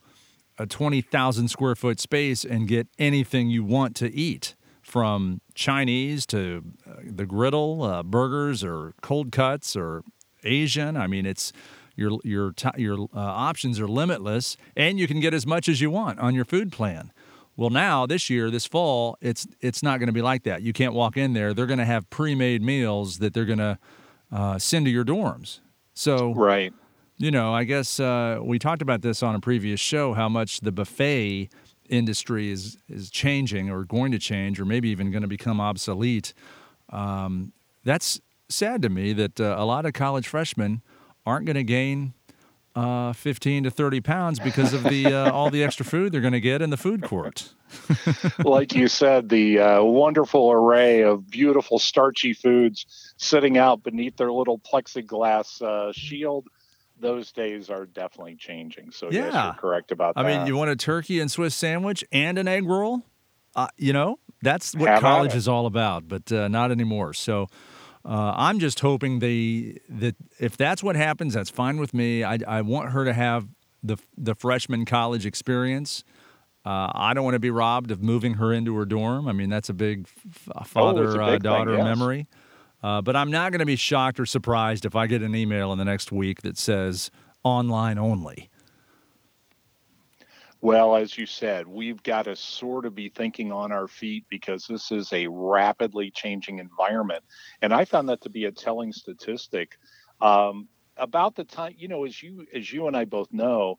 a 0.59 0.67
twenty 0.67 1.01
thousand 1.01 1.49
square 1.49 1.75
foot 1.75 2.01
space 2.01 2.45
and 2.45 2.69
get 2.69 2.87
anything 2.99 3.51
you 3.51 3.65
want 3.65 3.97
to 3.97 4.15
eat, 4.15 4.55
from 4.83 5.41
Chinese 5.55 6.27
to 6.27 6.65
uh, 6.87 6.95
the 7.05 7.27
griddle, 7.27 7.83
uh, 7.83 8.03
burgers 8.03 8.65
or 8.65 8.95
cold 9.03 9.33
cuts 9.33 9.77
or 9.77 10.03
Asian. 10.45 10.97
I 10.97 11.07
mean, 11.07 11.27
it's 11.27 11.53
your 11.97 12.19
your 12.25 12.55
your 12.77 13.09
uh, 13.15 13.19
options 13.19 13.81
are 13.81 13.89
limitless, 13.89 14.57
and 14.77 14.99
you 14.99 15.07
can 15.07 15.21
get 15.21 15.35
as 15.35 15.47
much 15.47 15.69
as 15.69 15.81
you 15.81 15.91
want 15.91 16.19
on 16.21 16.35
your 16.35 16.45
food 16.45 16.73
plan. 16.73 17.13
Well, 17.57 17.71
now 17.71 18.07
this 18.07 18.31
year, 18.31 18.51
this 18.51 18.67
fall, 18.67 19.19
it's 19.21 19.47
it's 19.61 19.83
not 19.83 19.99
going 19.99 20.07
to 20.07 20.13
be 20.13 20.23
like 20.23 20.45
that. 20.45 20.63
You 20.63 20.73
can't 20.73 20.95
walk 20.95 21.17
in 21.17 21.33
there. 21.33 21.53
They're 21.53 21.67
going 21.67 21.81
to 21.81 21.85
have 21.85 22.09
pre-made 22.09 22.63
meals 22.63 23.19
that 23.19 23.35
they're 23.35 23.45
going 23.45 23.59
to 23.59 23.79
uh, 24.31 24.59
send 24.59 24.87
to 24.87 24.93
your 24.93 25.05
dorms. 25.05 25.59
So 25.93 26.33
right, 26.35 26.73
you 27.17 27.33
know, 27.33 27.53
I 27.53 27.65
guess 27.65 27.99
uh, 27.99 28.39
we 28.41 28.61
talked 28.61 28.81
about 28.81 29.03
this 29.03 29.25
on 29.25 29.35
a 29.35 29.41
previous 29.41 29.81
show 29.81 30.15
how 30.15 30.29
much 30.29 30.61
the 30.61 30.71
buffet 30.71 31.49
industry 31.89 32.51
is 32.51 32.79
is 32.89 33.11
changing 33.11 33.71
or 33.71 33.85
going 33.85 34.13
to 34.13 34.19
change 34.21 34.61
or 34.61 34.65
maybe 34.65 34.89
even 34.91 35.11
going 35.11 35.23
to 35.23 35.29
become 35.29 35.61
obsolete. 35.61 36.33
Um, 36.91 37.53
that's 37.83 38.21
sad 38.49 38.83
to 38.83 38.89
me 38.89 39.13
that 39.13 39.41
uh, 39.41 39.57
a 39.59 39.65
lot 39.65 39.87
of 39.87 39.93
college 39.93 40.29
freshmen 40.29 40.83
aren't 41.27 41.47
going 41.47 41.57
to 41.57 41.65
gain 41.65 42.15
uh, 42.75 43.13
15 43.13 43.65
to 43.65 43.71
30 43.71 44.01
pounds 44.01 44.39
because 44.39 44.73
of 44.73 44.85
the 44.85 45.07
uh, 45.07 45.33
all 45.33 45.51
the 45.51 45.65
extra 45.65 45.85
food 45.85 46.13
they're 46.13 46.21
going 46.21 46.33
to 46.33 46.41
get 46.41 46.63
in 46.63 46.71
the 46.71 46.77
food 46.77 47.03
court. 47.03 47.53
like 48.45 48.75
you 48.75 48.89
said, 48.89 49.29
the 49.29 49.59
uh, 49.59 49.83
wonderful 49.83 50.53
array 50.53 51.03
of 51.03 51.29
beautiful 51.29 51.79
starchy 51.79 52.33
foods 52.33 53.15
sitting 53.17 53.59
out 53.59 53.83
beneath 53.83 54.17
their 54.17 54.33
little 54.33 54.59
plexiglass 54.59 55.61
uh, 55.61 55.93
shield. 55.93 56.47
Those 57.01 57.31
days 57.33 57.69
are 57.71 57.87
definitely 57.87 58.37
changing. 58.37 58.91
So 58.91 59.11
yeah, 59.11 59.27
yes, 59.27 59.35
you're 59.35 59.55
correct 59.55 59.93
about 59.93 60.15
I 60.17 60.23
that. 60.23 60.29
I 60.29 60.39
mean, 60.39 60.47
you 60.47 60.57
want 60.57 60.71
a 60.71 60.77
turkey 60.77 61.21
and 61.21 61.31
Swiss 61.31 61.55
sandwich 61.55 62.05
and 62.11 62.39
an 62.39 62.49
egg 62.49 62.67
roll? 62.67 63.03
Uh, 63.55 63.69
you 63.77 63.93
know, 63.93 64.19
that's 64.43 64.75
what 64.75 64.89
Have 64.89 65.01
college 65.01 65.35
is 65.35 65.49
all 65.49 65.67
about, 65.67 66.09
but 66.09 66.31
uh, 66.31 66.49
not 66.49 66.71
anymore. 66.71 67.13
So 67.13 67.49
uh, 68.09 68.33
I'm 68.37 68.59
just 68.59 68.81
hoping 68.81 69.19
they 69.19 69.79
that 69.91 70.17
if 70.41 70.57
that's 70.57 70.83
what 70.83 70.97
happens, 70.97 71.35
that's 71.35 71.51
fine 71.51 71.79
with 71.79 71.93
me. 71.93 72.25
I, 72.25 72.39
I 72.49 72.63
want 72.63 72.93
her 72.93 73.05
to 73.05 73.13
have 73.13 73.47
the 73.83 73.99
the 74.17 74.35
freshman 74.35 74.87
college 74.87 75.27
experience. 75.27 76.05
Uh, 76.65 76.91
I 76.95 77.13
don't 77.15 77.25
want 77.25 77.35
to 77.35 77.41
be 77.41 77.51
robbed 77.51 77.91
of 77.91 78.03
moving 78.03 78.35
her 78.35 78.53
into 78.53 78.75
her 78.77 78.87
dorm. 78.87 79.29
I 79.29 79.33
mean, 79.33 79.51
that's 79.51 79.69
a 79.69 79.75
big 79.75 80.09
father 80.09 81.21
oh, 81.21 81.25
uh, 81.25 81.39
daughter 81.39 81.77
thing, 81.77 81.85
yes. 81.85 81.99
memory. 81.99 82.27
Uh, 82.83 83.03
but 83.03 83.15
I'm 83.15 83.31
not 83.31 83.53
going 83.53 83.61
to 83.61 83.67
be 83.67 83.77
shocked 83.77 84.19
or 84.19 84.27
surprised 84.27 84.85
if 84.85 84.97
I 84.97 85.07
get 85.07 85.23
an 85.23 85.35
email 85.35 85.73
in 85.73 85.79
the 85.79 85.85
next 85.85 86.11
week 86.11 86.43
that 86.43 86.57
says 86.57 87.11
online 87.45 87.99
only. 87.99 88.49
Well, 90.61 90.97
as 90.97 91.17
you 91.17 91.27
said, 91.27 91.69
we've 91.69 92.03
got 92.03 92.25
to 92.25 92.35
sort 92.35 92.85
of 92.85 92.95
be 92.95 93.09
thinking 93.09 93.53
on 93.53 93.71
our 93.71 93.87
feet 93.87 94.25
because 94.29 94.67
this 94.67 94.91
is 94.91 95.13
a 95.13 95.29
rapidly 95.29 96.11
changing 96.11 96.59
environment. 96.59 97.23
And 97.63 97.73
I 97.73 97.85
found 97.85 98.09
that 98.09 98.23
to 98.23 98.31
be 98.31 98.47
a 98.47 98.53
telling 98.53 98.93
statistic. 98.93 99.79
Um, 100.21 100.69
about 100.97 101.37
the 101.37 101.45
time, 101.45 101.75
you 101.79 101.87
know, 101.87 102.05
as 102.05 102.21
you 102.21 102.45
as 102.53 102.73
you 102.73 102.89
and 102.89 102.97
I 102.97 103.05
both 103.05 103.33
know, 103.33 103.79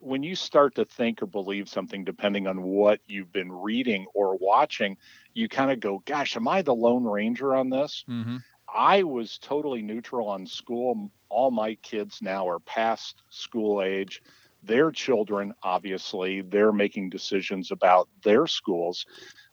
when 0.00 0.24
you 0.24 0.34
start 0.34 0.74
to 0.74 0.84
think 0.84 1.22
or 1.22 1.26
believe 1.26 1.68
something, 1.68 2.02
depending 2.02 2.48
on 2.48 2.62
what 2.62 3.00
you've 3.06 3.32
been 3.32 3.52
reading 3.52 4.06
or 4.12 4.36
watching, 4.36 4.96
you 5.34 5.48
kind 5.48 5.70
of 5.70 5.78
go, 5.78 6.02
"Gosh, 6.04 6.36
am 6.36 6.48
I 6.48 6.62
the 6.62 6.74
lone 6.74 7.04
ranger 7.04 7.54
on 7.54 7.70
this?" 7.70 8.04
Mm-hmm. 8.08 8.38
I 8.74 9.04
was 9.04 9.38
totally 9.38 9.82
neutral 9.82 10.28
on 10.28 10.46
school. 10.46 11.12
All 11.28 11.52
my 11.52 11.76
kids 11.76 12.18
now 12.20 12.48
are 12.48 12.58
past 12.58 13.22
school 13.30 13.82
age 13.82 14.20
their 14.62 14.90
children, 14.90 15.54
obviously, 15.62 16.42
they're 16.42 16.72
making 16.72 17.10
decisions 17.10 17.70
about 17.70 18.08
their 18.22 18.46
schools. 18.46 19.06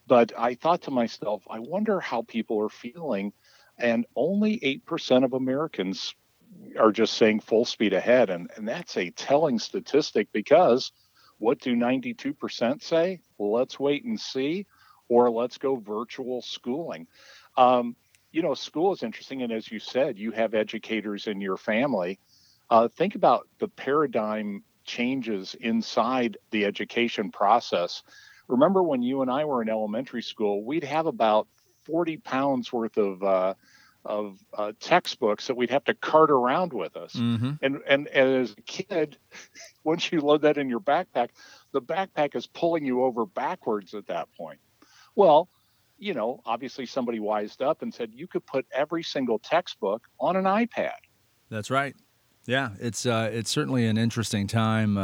But 0.07 0.31
I 0.37 0.55
thought 0.55 0.81
to 0.83 0.91
myself, 0.91 1.43
I 1.49 1.59
wonder 1.59 1.99
how 1.99 2.23
people 2.23 2.59
are 2.61 2.69
feeling. 2.69 3.33
And 3.77 4.05
only 4.15 4.59
8% 4.59 5.23
of 5.23 5.33
Americans 5.33 6.15
are 6.77 6.91
just 6.91 7.13
saying 7.13 7.41
full 7.41 7.65
speed 7.65 7.93
ahead. 7.93 8.29
And, 8.29 8.49
and 8.55 8.67
that's 8.67 8.97
a 8.97 9.11
telling 9.11 9.59
statistic 9.59 10.27
because 10.31 10.91
what 11.37 11.59
do 11.59 11.75
92% 11.75 12.83
say? 12.83 13.21
Well, 13.37 13.51
let's 13.51 13.79
wait 13.79 14.03
and 14.03 14.19
see, 14.19 14.65
or 15.07 15.31
let's 15.31 15.57
go 15.57 15.77
virtual 15.77 16.41
schooling. 16.41 17.07
Um, 17.57 17.95
you 18.31 18.41
know, 18.41 18.53
school 18.53 18.93
is 18.93 19.03
interesting. 19.03 19.41
And 19.41 19.51
as 19.51 19.71
you 19.71 19.79
said, 19.79 20.19
you 20.19 20.31
have 20.31 20.53
educators 20.53 21.27
in 21.27 21.41
your 21.41 21.57
family. 21.57 22.19
Uh, 22.69 22.87
think 22.87 23.15
about 23.15 23.47
the 23.59 23.67
paradigm 23.67 24.63
changes 24.89 25.55
inside 25.61 26.37
the 26.49 26.65
education 26.65 27.31
process. 27.31 28.01
Remember 28.47 28.81
when 28.81 29.03
you 29.03 29.21
and 29.21 29.29
I 29.29 29.45
were 29.45 29.61
in 29.61 29.69
elementary 29.69 30.23
school, 30.23 30.63
we'd 30.63 30.83
have 30.83 31.05
about 31.05 31.47
40 31.83 32.17
pounds 32.17 32.73
worth 32.73 32.97
of 32.97 33.23
uh, 33.23 33.53
of 34.05 34.39
uh, 34.57 34.71
textbooks 34.79 35.47
that 35.47 35.55
we'd 35.55 35.69
have 35.69 35.83
to 35.83 35.93
cart 35.93 36.31
around 36.31 36.73
with 36.73 36.95
us. 36.95 37.13
Mm-hmm. 37.13 37.51
And, 37.61 37.79
and 37.85 38.07
and 38.07 38.35
as 38.35 38.55
a 38.57 38.61
kid, 38.61 39.17
once 39.83 40.11
you 40.11 40.21
load 40.21 40.41
that 40.41 40.57
in 40.57 40.69
your 40.69 40.79
backpack, 40.79 41.29
the 41.71 41.81
backpack 41.81 42.35
is 42.35 42.47
pulling 42.47 42.85
you 42.85 43.03
over 43.03 43.25
backwards 43.25 43.93
at 43.93 44.07
that 44.07 44.27
point. 44.35 44.59
Well, 45.15 45.49
you 45.99 46.13
know, 46.15 46.41
obviously 46.45 46.87
somebody 46.87 47.19
wised 47.19 47.61
up 47.61 47.83
and 47.83 47.93
said 47.93 48.11
you 48.13 48.25
could 48.25 48.45
put 48.45 48.65
every 48.71 49.03
single 49.03 49.37
textbook 49.37 50.07
on 50.19 50.35
an 50.35 50.45
iPad. 50.45 50.97
That's 51.49 51.69
right. 51.69 51.95
Yeah, 52.45 52.69
it's 52.79 53.05
uh, 53.05 53.29
it's 53.31 53.49
certainly 53.51 53.85
an 53.85 53.97
interesting 53.97 54.47
time 54.47 54.97
uh, 54.97 55.01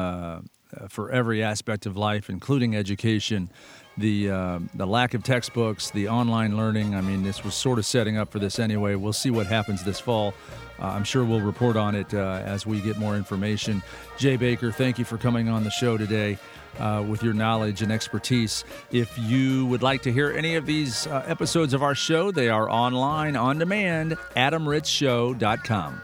uh, 0.75 0.87
for 0.89 1.11
every 1.11 1.43
aspect 1.43 1.85
of 1.85 1.95
life, 1.95 2.29
including 2.29 2.75
education. 2.75 3.49
The 3.97 4.29
uh, 4.29 4.59
the 4.73 4.85
lack 4.87 5.13
of 5.13 5.23
textbooks, 5.23 5.89
the 5.91 6.09
online 6.09 6.57
learning. 6.57 6.95
I 6.95 7.01
mean, 7.01 7.23
this 7.23 7.43
was 7.43 7.53
sort 7.55 7.79
of 7.79 7.85
setting 7.85 8.17
up 8.17 8.31
for 8.31 8.39
this 8.39 8.59
anyway. 8.59 8.95
We'll 8.95 9.13
see 9.13 9.29
what 9.31 9.47
happens 9.47 9.83
this 9.83 9.99
fall. 9.99 10.33
Uh, 10.79 10.87
I'm 10.87 11.05
sure 11.05 11.23
we'll 11.23 11.39
report 11.39 11.77
on 11.77 11.95
it 11.95 12.13
uh, 12.13 12.41
as 12.43 12.65
we 12.65 12.81
get 12.81 12.97
more 12.97 13.15
information. 13.15 13.81
Jay 14.17 14.35
Baker, 14.35 14.71
thank 14.71 14.99
you 14.99 15.05
for 15.05 15.17
coming 15.17 15.47
on 15.47 15.63
the 15.63 15.71
show 15.71 15.97
today. 15.97 16.37
Uh, 16.77 17.01
with 17.07 17.23
your 17.23 17.33
knowledge 17.33 17.81
and 17.81 17.89
expertise. 17.89 18.65
If 18.91 19.17
you 19.17 19.65
would 19.67 19.81
like 19.81 20.01
to 20.01 20.11
hear 20.11 20.31
any 20.31 20.55
of 20.55 20.65
these 20.65 21.07
uh, 21.07 21.23
episodes 21.25 21.73
of 21.73 21.81
our 21.81 21.95
show, 21.95 22.31
they 22.31 22.49
are 22.49 22.69
online 22.69 23.37
on 23.37 23.59
demand, 23.59 24.17
adamritzshow.com. 24.35 26.01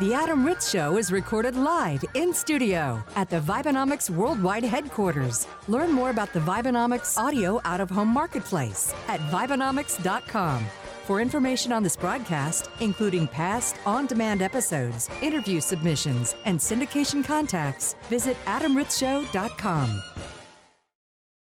The 0.00 0.14
Adam 0.14 0.46
Ritz 0.46 0.70
Show 0.70 0.96
is 0.96 1.12
recorded 1.12 1.56
live 1.56 2.02
in 2.14 2.32
studio 2.32 3.04
at 3.16 3.28
the 3.28 3.38
Vibenomics 3.38 4.08
Worldwide 4.08 4.64
Headquarters. 4.64 5.46
Learn 5.68 5.92
more 5.92 6.08
about 6.08 6.32
the 6.32 6.40
Vibenomics 6.40 7.18
Audio 7.18 7.60
Out 7.66 7.82
of 7.82 7.90
Home 7.90 8.08
Marketplace 8.08 8.94
at 9.08 9.20
Vibenomics.com. 9.30 10.64
For 11.04 11.20
information 11.20 11.70
on 11.70 11.82
this 11.82 11.96
broadcast, 11.96 12.70
including 12.80 13.28
past 13.28 13.76
on 13.84 14.06
demand 14.06 14.40
episodes, 14.40 15.10
interview 15.20 15.60
submissions, 15.60 16.34
and 16.46 16.58
syndication 16.58 17.22
contacts, 17.22 17.94
visit 18.08 18.38
AdamRitzShow.com. 18.46 20.02